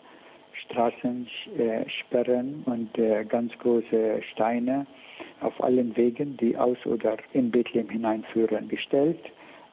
Straßensperren 0.64 2.64
äh, 2.66 2.70
und 2.70 2.98
äh, 2.98 3.24
ganz 3.24 3.52
große 3.58 4.22
Steine 4.32 4.86
auf 5.40 5.62
allen 5.62 5.96
Wegen, 5.96 6.36
die 6.36 6.56
aus 6.56 6.78
oder 6.86 7.16
in 7.32 7.50
Bethlehem 7.50 7.88
hineinführen, 7.88 8.68
gestellt. 8.68 9.20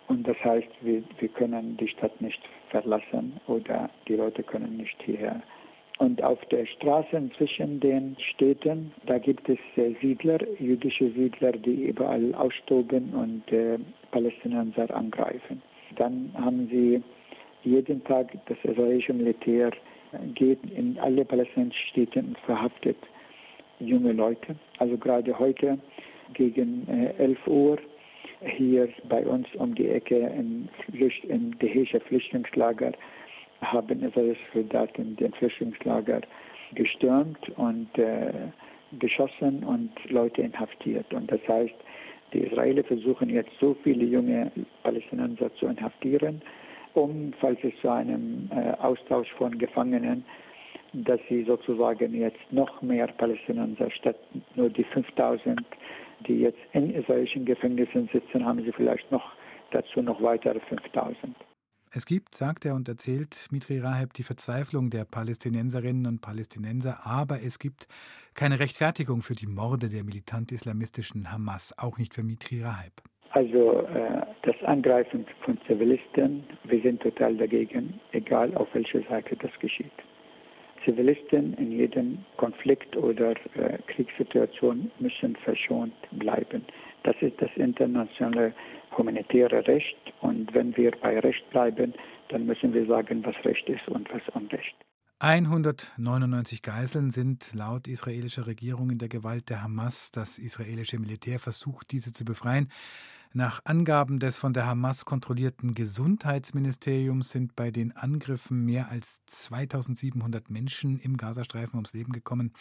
Und 0.07 0.27
das 0.27 0.37
heißt, 0.43 0.67
wir, 0.81 1.03
wir 1.19 1.29
können 1.29 1.77
die 1.77 1.87
Stadt 1.87 2.19
nicht 2.21 2.41
verlassen 2.69 3.39
oder 3.47 3.89
die 4.07 4.15
Leute 4.15 4.43
können 4.43 4.77
nicht 4.77 5.01
hierher. 5.03 5.41
Und 5.99 6.23
auf 6.23 6.43
der 6.45 6.65
Straße 6.65 7.29
zwischen 7.37 7.79
den 7.79 8.15
Städten, 8.19 8.91
da 9.05 9.19
gibt 9.19 9.47
es 9.47 9.59
äh, 9.75 9.93
Siedler, 10.01 10.39
jüdische 10.59 11.11
Siedler, 11.11 11.51
die 11.51 11.85
überall 11.87 12.33
austoben 12.35 13.13
und 13.13 13.51
äh, 13.51 13.77
Palästinenser 14.11 14.93
angreifen. 14.93 15.61
Dann 15.95 16.31
haben 16.35 16.67
sie 16.69 17.01
jeden 17.63 18.03
Tag 18.03 18.31
das 18.47 18.57
israelische 18.63 19.13
Militär 19.13 19.71
geht 20.35 20.59
in 20.75 20.97
alle 20.99 21.25
palästinensischen 21.25 21.87
Städte 21.89 22.19
und 22.19 22.37
verhaftet 22.39 22.97
junge 23.79 24.11
Leute. 24.11 24.55
Also 24.79 24.97
gerade 24.97 25.37
heute 25.37 25.77
gegen 26.33 26.87
äh, 26.87 27.13
11 27.17 27.47
Uhr 27.47 27.77
hier 28.45 28.89
bei 29.09 29.25
uns 29.25 29.47
um 29.55 29.75
die 29.75 29.89
Ecke 29.89 30.17
im, 30.17 30.69
Flücht, 30.91 31.23
im 31.25 31.57
Dehescher 31.59 31.99
Flüchtlingslager 32.01 32.91
haben 33.61 34.03
israelische 34.03 34.41
Soldaten 34.53 35.15
den 35.15 35.33
Flüchtlingslager 35.33 36.21
gestürmt 36.73 37.49
und 37.57 37.97
äh, 37.97 38.31
geschossen 38.99 39.63
und 39.63 39.91
Leute 40.09 40.41
inhaftiert. 40.41 41.13
Und 41.13 41.31
das 41.31 41.39
heißt, 41.47 41.75
die 42.33 42.39
Israelis 42.39 42.87
versuchen 42.87 43.29
jetzt 43.29 43.51
so 43.59 43.75
viele 43.83 44.05
junge 44.05 44.51
Palästinenser 44.83 45.53
zu 45.55 45.67
inhaftieren, 45.67 46.41
um, 46.93 47.33
falls 47.39 47.59
es 47.63 47.73
zu 47.81 47.89
einem 47.89 48.49
äh, 48.51 48.71
Austausch 48.81 49.31
von 49.33 49.57
Gefangenen, 49.57 50.23
dass 50.93 51.19
sie 51.27 51.43
sozusagen 51.43 52.13
jetzt 52.13 52.51
noch 52.51 52.81
mehr 52.81 53.07
Palästinenser 53.07 53.89
statt 53.89 54.17
nur 54.55 54.69
die 54.69 54.83
5000 54.83 55.59
die 56.23 56.39
jetzt 56.39 56.59
in 56.73 56.93
israelischen 56.93 57.45
Gefängnissen 57.45 58.09
sitzen, 58.11 58.45
haben 58.45 58.63
sie 58.63 58.71
vielleicht 58.71 59.11
noch 59.11 59.33
dazu 59.71 60.01
noch 60.01 60.21
weitere 60.21 60.59
5000. 60.59 61.35
Es 61.95 62.07
gibt, 62.07 62.33
sagt 62.33 62.65
er 62.65 62.73
und 62.73 62.87
erzählt 62.87 63.47
Mitri 63.51 63.77
Raheb, 63.77 64.13
die 64.13 64.23
Verzweiflung 64.23 64.89
der 64.89 65.05
Palästinenserinnen 65.05 66.07
und 66.07 66.21
Palästinenser, 66.21 67.05
aber 67.05 67.43
es 67.45 67.59
gibt 67.59 67.87
keine 68.33 68.59
Rechtfertigung 68.59 69.21
für 69.21 69.35
die 69.35 69.45
Morde 69.45 69.89
der 69.89 70.03
militant-islamistischen 70.03 71.31
Hamas, 71.31 71.77
auch 71.77 71.99
nicht 71.99 72.15
für 72.15 72.23
Mitri 72.23 72.63
Raheb. 72.63 72.93
Also 73.29 73.81
äh, 73.81 74.21
das 74.41 74.55
Angreifen 74.63 75.27
von 75.45 75.59
Zivilisten, 75.67 76.43
wir 76.63 76.81
sind 76.81 77.01
total 77.01 77.37
dagegen, 77.37 77.99
egal 78.11 78.55
auf 78.55 78.67
welcher 78.73 79.03
Seite 79.03 79.35
das 79.35 79.51
geschieht. 79.59 79.91
Zivilisten 80.85 81.53
in 81.55 81.71
jedem 81.71 82.19
Konflikt 82.37 82.95
oder 82.95 83.31
äh, 83.55 83.77
Kriegssituation 83.87 84.91
müssen 84.99 85.35
verschont 85.37 85.93
bleiben. 86.11 86.65
Das 87.03 87.15
ist 87.21 87.41
das 87.41 87.49
internationale 87.55 88.53
humanitäre 88.97 89.65
Recht 89.67 89.97
und 90.21 90.53
wenn 90.53 90.75
wir 90.77 90.91
bei 90.91 91.19
Recht 91.19 91.49
bleiben, 91.49 91.93
dann 92.29 92.45
müssen 92.45 92.73
wir 92.73 92.85
sagen, 92.85 93.25
was 93.25 93.35
Recht 93.43 93.67
ist 93.69 93.87
und 93.87 94.07
was 94.13 94.21
Unrecht. 94.33 94.75
199 95.19 96.61
Geiseln 96.61 97.09
sind 97.09 97.53
laut 97.53 97.87
israelischer 97.87 98.45
Regierung 98.45 98.89
in 98.89 98.97
der 98.97 99.07
Gewalt 99.07 99.49
der 99.49 99.63
Hamas. 99.63 100.11
Das 100.11 100.37
israelische 100.37 100.99
Militär 100.99 101.39
versucht, 101.39 101.91
diese 101.91 102.11
zu 102.11 102.25
befreien. 102.25 102.69
Nach 103.35 103.61
Angaben 103.65 104.19
des 104.19 104.37
von 104.37 104.53
der 104.53 104.67
Hamas 104.67 105.05
kontrollierten 105.05 105.73
Gesundheitsministeriums 105.73 107.31
sind 107.31 107.55
bei 107.55 107.71
den 107.71 107.91
Angriffen 107.97 108.63
mehr 108.63 108.91
als 108.91 109.25
2700 109.25 110.51
Menschen 110.51 110.99
im 110.99 111.17
Gazastreifen 111.17 111.77
ums 111.77 111.95
Leben 111.95 112.11
gekommen. 112.11 112.53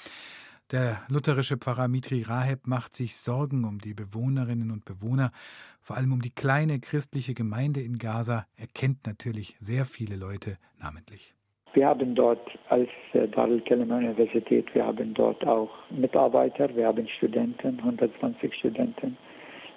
Der 0.70 1.02
lutherische 1.10 1.58
Pfarrer 1.58 1.88
Mitri 1.88 2.22
Raheb 2.22 2.66
macht 2.66 2.96
sich 2.96 3.16
Sorgen 3.16 3.64
um 3.64 3.80
die 3.80 3.92
Bewohnerinnen 3.92 4.70
und 4.70 4.86
Bewohner, 4.86 5.30
vor 5.82 5.98
allem 5.98 6.14
um 6.14 6.22
die 6.22 6.34
kleine 6.34 6.80
christliche 6.80 7.34
Gemeinde 7.34 7.80
in 7.80 7.98
Gaza. 7.98 8.46
Er 8.56 8.66
kennt 8.66 9.06
natürlich 9.06 9.56
sehr 9.60 9.84
viele 9.84 10.16
Leute 10.16 10.56
namentlich. 10.80 11.34
Wir 11.74 11.86
haben 11.86 12.14
dort 12.14 12.48
als 12.70 12.88
äh, 13.12 13.28
Darul 13.28 13.60
Kelima 13.60 13.98
Universität, 13.98 14.74
wir 14.74 14.86
haben 14.86 15.12
dort 15.12 15.46
auch 15.46 15.70
Mitarbeiter, 15.90 16.74
wir 16.74 16.86
haben 16.86 17.06
Studenten, 17.08 17.78
120 17.78 18.54
Studenten 18.54 19.18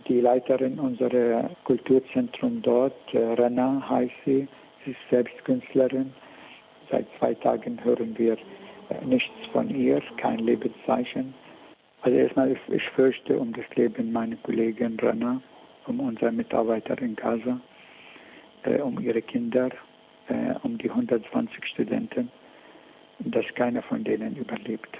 die 0.08 0.22
Leiterin 0.22 0.80
unserer 0.80 1.49
Kulturzentrum 1.64 2.62
dort, 2.62 3.14
äh, 3.14 3.18
Rena 3.18 3.84
heißt 3.89 4.14
sie, 4.26 4.47
sie 4.84 4.91
ist 4.91 4.99
selbst 5.10 5.43
Künstlerin. 5.45 6.14
Seit 6.91 7.08
zwei 7.18 7.34
Tagen 7.34 7.84
hören 7.84 8.18
wir 8.18 8.34
äh, 8.34 9.06
nichts 9.06 9.34
von 9.51 9.70
ihr, 9.70 10.01
kein 10.18 10.39
Lebenszeichen. 10.39 11.34
Also 12.01 12.18
erstmal, 12.18 12.51
ich, 12.51 12.60
ich 12.70 12.84
fürchte 12.89 13.39
um 13.39 13.51
das 13.53 13.66
Leben 13.76 14.12
meiner 14.12 14.36
Kollegin 14.38 14.99
Rena, 14.99 15.41
um 15.88 15.99
unsere 15.99 16.32
Mitarbeiter 16.32 17.01
in 17.01 17.16
Gaza, 17.16 17.60
äh, 18.64 18.80
um 18.80 18.99
ihre 18.99 19.22
Kinder, 19.22 19.70
äh, 20.28 20.53
um 20.62 20.78
die 20.78 20.89
120 20.89 21.66
Studenten, 21.66 22.32
dass 23.20 23.45
keiner 23.56 23.82
von 23.82 24.03
denen 24.03 24.36
überlebt. 24.36 24.99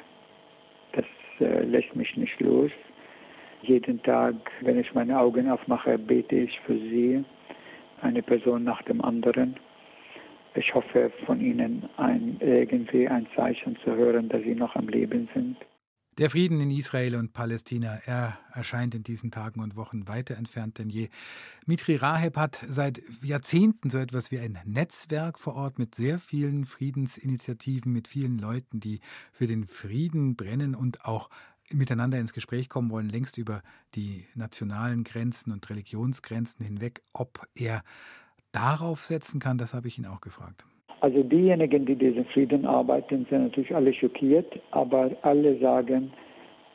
Das 0.94 1.06
äh, 1.40 1.64
lässt 1.64 1.96
mich 1.96 2.16
nicht 2.18 2.40
los. 2.40 2.72
Jeden 3.68 4.02
Tag, 4.04 4.36
wenn 4.62 4.80
ich 4.80 4.94
meine 4.94 5.20
Augen 5.20 5.50
aufmache, 5.50 5.98
bete 5.98 6.36
ich 6.36 6.60
für 6.62 6.78
sie, 6.78 7.24
eine 8.02 8.22
Person 8.22 8.64
nach 8.64 8.84
dem 8.84 9.02
anderen. 9.02 9.56
Ich 10.54 10.74
hoffe 10.76 11.12
von 11.26 11.42
ihnen 11.42 11.90
ein, 11.98 12.38
irgendwie 12.40 13.08
ein 13.08 13.28
Zeichen 13.36 13.76
zu 13.84 13.96
hören, 13.96 14.30
dass 14.30 14.44
sie 14.44 14.56
noch 14.56 14.76
am 14.76 14.88
Leben 14.88 15.28
sind. 15.34 15.58
Der 16.18 16.30
Frieden 16.30 16.62
in 16.62 16.72
Israel 16.72 17.18
und 17.18 17.34
Palästina, 17.34 18.00
er 18.06 18.38
erscheint 18.54 18.96
in 18.96 19.04
diesen 19.04 19.32
Tagen 19.32 19.60
und 19.60 19.76
Wochen 19.76 20.08
weiter 20.08 20.38
entfernt 20.38 20.78
denn 20.78 20.90
je. 20.90 21.10
Mitri 21.66 21.98
Raheb 21.98 22.38
hat 22.38 22.64
seit 22.70 23.02
Jahrzehnten 23.22 23.90
so 23.90 23.98
etwas 23.98 24.32
wie 24.32 24.40
ein 24.40 24.58
Netzwerk 24.64 25.38
vor 25.38 25.56
Ort 25.56 25.78
mit 25.78 25.94
sehr 25.94 26.18
vielen 26.18 26.64
Friedensinitiativen, 26.64 27.92
mit 27.92 28.08
vielen 28.08 28.38
Leuten, 28.38 28.80
die 28.80 29.02
für 29.34 29.46
den 29.46 29.66
Frieden 29.66 30.38
brennen 30.38 30.74
und 30.74 31.04
auch 31.04 31.30
miteinander 31.72 32.20
ins 32.20 32.34
Gespräch 32.34 32.70
kommen 32.70 32.90
wollen, 32.90 33.10
längst 33.10 33.38
über 33.38 33.62
die 33.96 34.26
nationalen 34.36 35.04
Grenzen 35.04 35.52
und 35.52 35.70
Religionsgrenzen 35.70 36.66
hinweg. 36.66 37.02
Ob 37.14 37.48
er 37.56 37.84
darauf 38.52 39.02
setzen 39.02 39.40
kann, 39.40 39.58
das 39.58 39.74
habe 39.74 39.88
ich 39.88 39.98
ihn 39.98 40.06
auch 40.06 40.22
gefragt. 40.22 40.66
Also 41.02 41.24
diejenigen, 41.24 41.86
die 41.86 41.96
diesen 41.96 42.26
Frieden 42.26 42.66
arbeiten, 42.66 43.26
sind 43.30 43.44
natürlich 43.44 43.76
alle 43.76 43.94
schockiert, 43.94 44.60
aber 44.72 45.12
alle 45.24 45.60
sagen, 45.60 46.12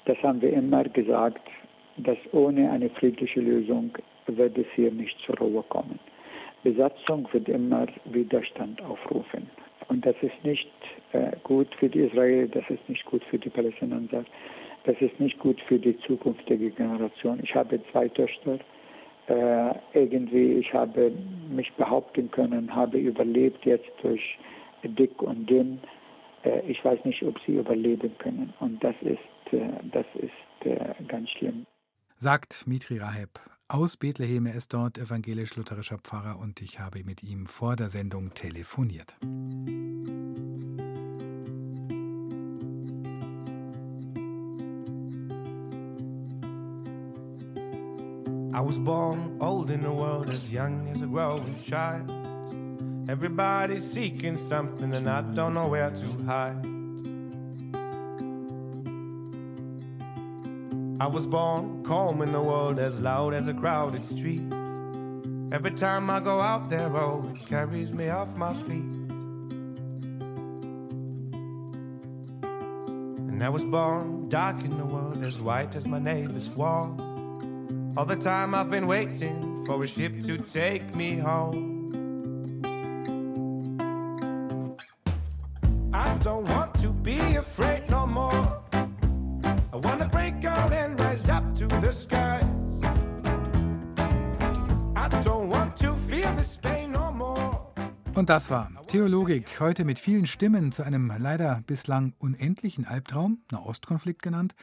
das 0.04 0.18
haben 0.22 0.40
wir 0.42 0.52
immer 0.52 0.84
gesagt, 0.84 1.48
dass 1.96 2.18
ohne 2.32 2.70
eine 2.70 2.90
friedliche 2.90 3.40
Lösung 3.40 3.96
wird 4.26 4.56
es 4.56 4.66
hier 4.74 4.90
nicht 4.92 5.18
zur 5.24 5.36
Ruhe 5.38 5.62
kommen. 5.68 5.98
Besatzung 6.62 7.28
wird 7.32 7.48
immer 7.48 7.86
Widerstand 8.04 8.80
aufrufen. 8.82 9.48
Und 9.88 10.06
das 10.06 10.14
ist 10.20 10.44
nicht 10.44 10.70
äh, 11.12 11.32
gut 11.42 11.74
für 11.74 11.88
die 11.88 12.00
Israelis, 12.00 12.50
das 12.52 12.68
ist 12.68 12.88
nicht 12.88 13.04
gut 13.06 13.24
für 13.24 13.38
die 13.38 13.48
Palästinenser, 13.48 14.24
das 14.84 14.96
ist 15.00 15.18
nicht 15.20 15.38
gut 15.38 15.60
für 15.62 15.78
die 15.78 15.98
zukünftige 16.00 16.70
Generation. 16.70 17.40
Ich 17.42 17.54
habe 17.54 17.80
zwei 17.90 18.08
Töchter 18.08 18.58
äh, 19.26 19.74
irgendwie, 19.92 20.54
ich 20.54 20.72
habe 20.72 21.12
mich 21.48 21.72
behaupten 21.74 22.30
können, 22.30 22.74
habe 22.74 22.98
überlebt 22.98 23.64
jetzt 23.64 23.90
durch 24.02 24.38
dick 24.82 25.22
und 25.22 25.48
dünn. 25.48 25.80
Äh, 26.42 26.60
ich 26.66 26.84
weiß 26.84 27.04
nicht, 27.04 27.22
ob 27.22 27.38
sie 27.46 27.56
überleben 27.56 28.16
können. 28.18 28.52
Und 28.60 28.82
das 28.82 28.94
ist, 29.02 29.52
äh, 29.52 29.68
das 29.92 30.06
ist 30.14 30.66
äh, 30.66 30.94
ganz 31.06 31.30
schlimm. 31.30 31.66
Sagt 32.16 32.66
Mitri 32.66 32.98
Raheb 32.98 33.40
aus 33.68 33.96
Bethlehem. 33.96 34.46
Er 34.46 34.54
ist 34.54 34.74
dort 34.74 34.98
evangelisch-lutherischer 34.98 35.98
Pfarrer 35.98 36.38
und 36.38 36.60
ich 36.60 36.80
habe 36.80 37.04
mit 37.04 37.22
ihm 37.22 37.46
vor 37.46 37.76
der 37.76 37.88
Sendung 37.88 38.34
telefoniert. 38.34 39.16
I 48.60 48.62
was 48.62 48.78
born 48.78 49.38
old 49.40 49.70
in 49.70 49.80
the 49.80 49.90
world, 49.90 50.28
as 50.28 50.52
young 50.52 50.86
as 50.88 51.00
a 51.00 51.06
growing 51.06 51.58
child. 51.62 52.10
Everybody's 53.08 53.82
seeking 53.82 54.36
something, 54.36 54.92
and 54.92 55.08
I 55.08 55.22
don't 55.22 55.54
know 55.54 55.66
where 55.66 55.88
to 55.88 56.06
hide. 56.24 56.66
I 61.00 61.06
was 61.06 61.26
born 61.26 61.82
calm 61.84 62.20
in 62.20 62.32
the 62.32 62.42
world, 62.42 62.78
as 62.78 63.00
loud 63.00 63.32
as 63.32 63.48
a 63.48 63.54
crowded 63.54 64.04
street. 64.04 64.42
Every 65.52 65.70
time 65.70 66.10
I 66.10 66.20
go 66.20 66.42
out 66.42 66.68
there, 66.68 66.94
oh, 66.94 67.24
it 67.34 67.46
carries 67.46 67.94
me 67.94 68.10
off 68.10 68.36
my 68.36 68.52
feet. 68.52 68.84
And 73.30 73.42
I 73.42 73.48
was 73.48 73.64
born 73.64 74.28
dark 74.28 74.62
in 74.62 74.76
the 74.76 74.84
world, 74.84 75.24
as 75.24 75.40
white 75.40 75.74
as 75.76 75.88
my 75.88 75.98
neighbor's 75.98 76.50
wall. 76.50 76.94
All 78.00 78.06
the 78.06 78.16
time 78.16 78.54
I've 78.54 78.70
been 78.70 78.86
waiting 78.86 79.62
for 79.66 79.84
a 79.84 79.86
ship 79.86 80.20
to 80.20 80.38
take 80.38 80.94
me 80.94 81.18
home. 81.18 82.62
I 85.92 86.08
don't 86.22 86.48
want 86.48 86.72
to 86.80 86.88
be 86.88 87.20
afraid 87.36 87.82
no 87.90 88.06
more. 88.06 88.62
I 88.72 89.76
wanna 89.76 90.08
break 90.08 90.42
out 90.46 90.72
and 90.72 90.98
rise 90.98 91.28
up 91.28 91.44
to 91.56 91.66
the 91.66 91.92
skies. 91.92 92.80
I 94.96 95.08
don't 95.22 95.50
want 95.50 95.76
to 95.80 95.94
feel 95.94 96.34
this 96.36 96.56
pain 96.56 96.92
no 96.92 97.12
more. 97.12 97.60
Und 98.14 98.30
das 98.30 98.50
war 98.50 98.70
Theologik, 98.90 99.60
heute 99.60 99.84
mit 99.84 100.00
vielen 100.00 100.26
Stimmen 100.26 100.72
zu 100.72 100.82
einem 100.82 101.12
leider 101.16 101.62
bislang 101.64 102.12
unendlichen 102.18 102.86
Albtraum, 102.86 103.40
Nahostkonflikt 103.52 104.20
genannt. 104.20 104.56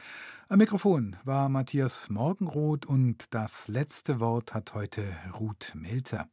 Am 0.50 0.58
Mikrofon 0.58 1.16
war 1.24 1.48
Matthias 1.48 2.10
Morgenroth 2.10 2.84
und 2.84 3.24
das 3.32 3.68
letzte 3.68 4.20
Wort 4.20 4.52
hat 4.52 4.74
heute 4.74 5.02
Ruth 5.40 5.72
Melzer, 5.74 6.28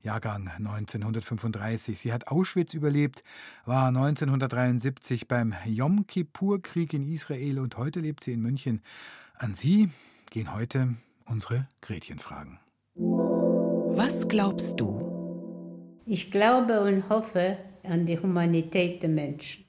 Jahrgang 0.00 0.48
1935. 0.58 1.98
Sie 1.98 2.12
hat 2.12 2.28
Auschwitz 2.28 2.72
überlebt, 2.72 3.24
war 3.64 3.88
1973 3.88 5.26
beim 5.26 5.52
Yom 5.64 6.06
Kippur-Krieg 6.06 6.94
in 6.94 7.02
Israel 7.02 7.58
und 7.58 7.76
heute 7.76 7.98
lebt 7.98 8.22
sie 8.22 8.34
in 8.34 8.42
München. 8.42 8.80
An 9.34 9.54
Sie 9.54 9.88
gehen 10.30 10.54
heute 10.54 10.94
unsere 11.24 11.66
Gretchenfragen. 11.80 12.60
Was 12.94 14.28
glaubst 14.28 14.78
du? 14.78 15.09
Ich 16.12 16.32
glaube 16.32 16.80
und 16.80 17.08
hoffe 17.08 17.56
an 17.84 18.04
die 18.04 18.18
Humanität 18.18 19.00
der 19.00 19.08
Menschen. 19.08 19.64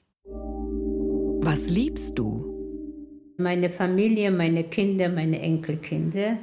Was 1.40 1.70
liebst 1.70 2.18
du? 2.18 3.36
Meine 3.36 3.70
Familie, 3.70 4.32
meine 4.32 4.64
Kinder, 4.64 5.08
meine 5.08 5.40
Enkelkinder. 5.40 6.38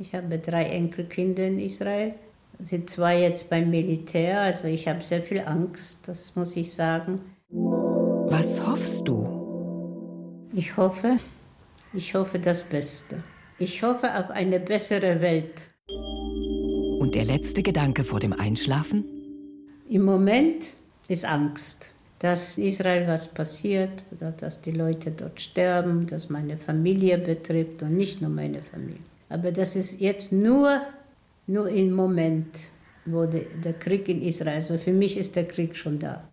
Ich 0.00 0.12
habe 0.12 0.40
drei 0.40 0.64
Enkelkinder 0.64 1.46
in 1.46 1.60
Israel. 1.60 2.14
Sind 2.64 2.90
zwei 2.90 3.20
jetzt 3.20 3.48
beim 3.48 3.70
Militär, 3.70 4.40
also 4.40 4.66
ich 4.66 4.88
habe 4.88 5.02
sehr 5.02 5.22
viel 5.22 5.42
Angst, 5.46 6.08
das 6.08 6.34
muss 6.34 6.56
ich 6.56 6.72
sagen. 6.72 7.20
Was 7.48 8.66
hoffst 8.66 9.06
du? 9.06 10.48
Ich 10.52 10.76
hoffe, 10.76 11.18
ich 11.92 12.12
hoffe 12.16 12.40
das 12.40 12.64
Beste. 12.64 13.22
Ich 13.60 13.84
hoffe 13.84 14.18
auf 14.18 14.30
eine 14.30 14.58
bessere 14.58 15.20
Welt. 15.20 15.70
Und 16.98 17.14
der 17.14 17.24
letzte 17.24 17.62
Gedanke 17.62 18.02
vor 18.02 18.18
dem 18.18 18.32
Einschlafen? 18.32 19.14
Im 19.88 20.02
Moment 20.02 20.64
ist 21.08 21.24
Angst 21.24 21.90
dass 22.24 22.56
Israel 22.56 23.06
was 23.06 23.28
passiert 23.28 24.02
oder 24.10 24.30
dass 24.30 24.62
die 24.62 24.70
Leute 24.70 25.10
dort 25.10 25.38
sterben, 25.42 26.06
dass 26.06 26.30
meine 26.30 26.56
Familie 26.56 27.18
betrifft 27.18 27.82
und 27.82 27.98
nicht 27.98 28.22
nur 28.22 28.30
meine 28.30 28.62
Familie. 28.62 29.02
Aber 29.28 29.52
das 29.52 29.76
ist 29.76 30.00
jetzt 30.00 30.32
nur, 30.32 30.80
nur 31.46 31.68
im 31.68 31.92
Moment, 31.92 32.46
wo 33.04 33.26
der, 33.26 33.74
Krieg 33.74 34.08
in 34.08 34.22
Israel, 34.22 34.54
also 34.54 34.78
für 34.78 34.94
mich 34.94 35.18
ist 35.18 35.36
der 35.36 35.46
Krieg 35.46 35.76
schon 35.76 35.98
da. 35.98 36.26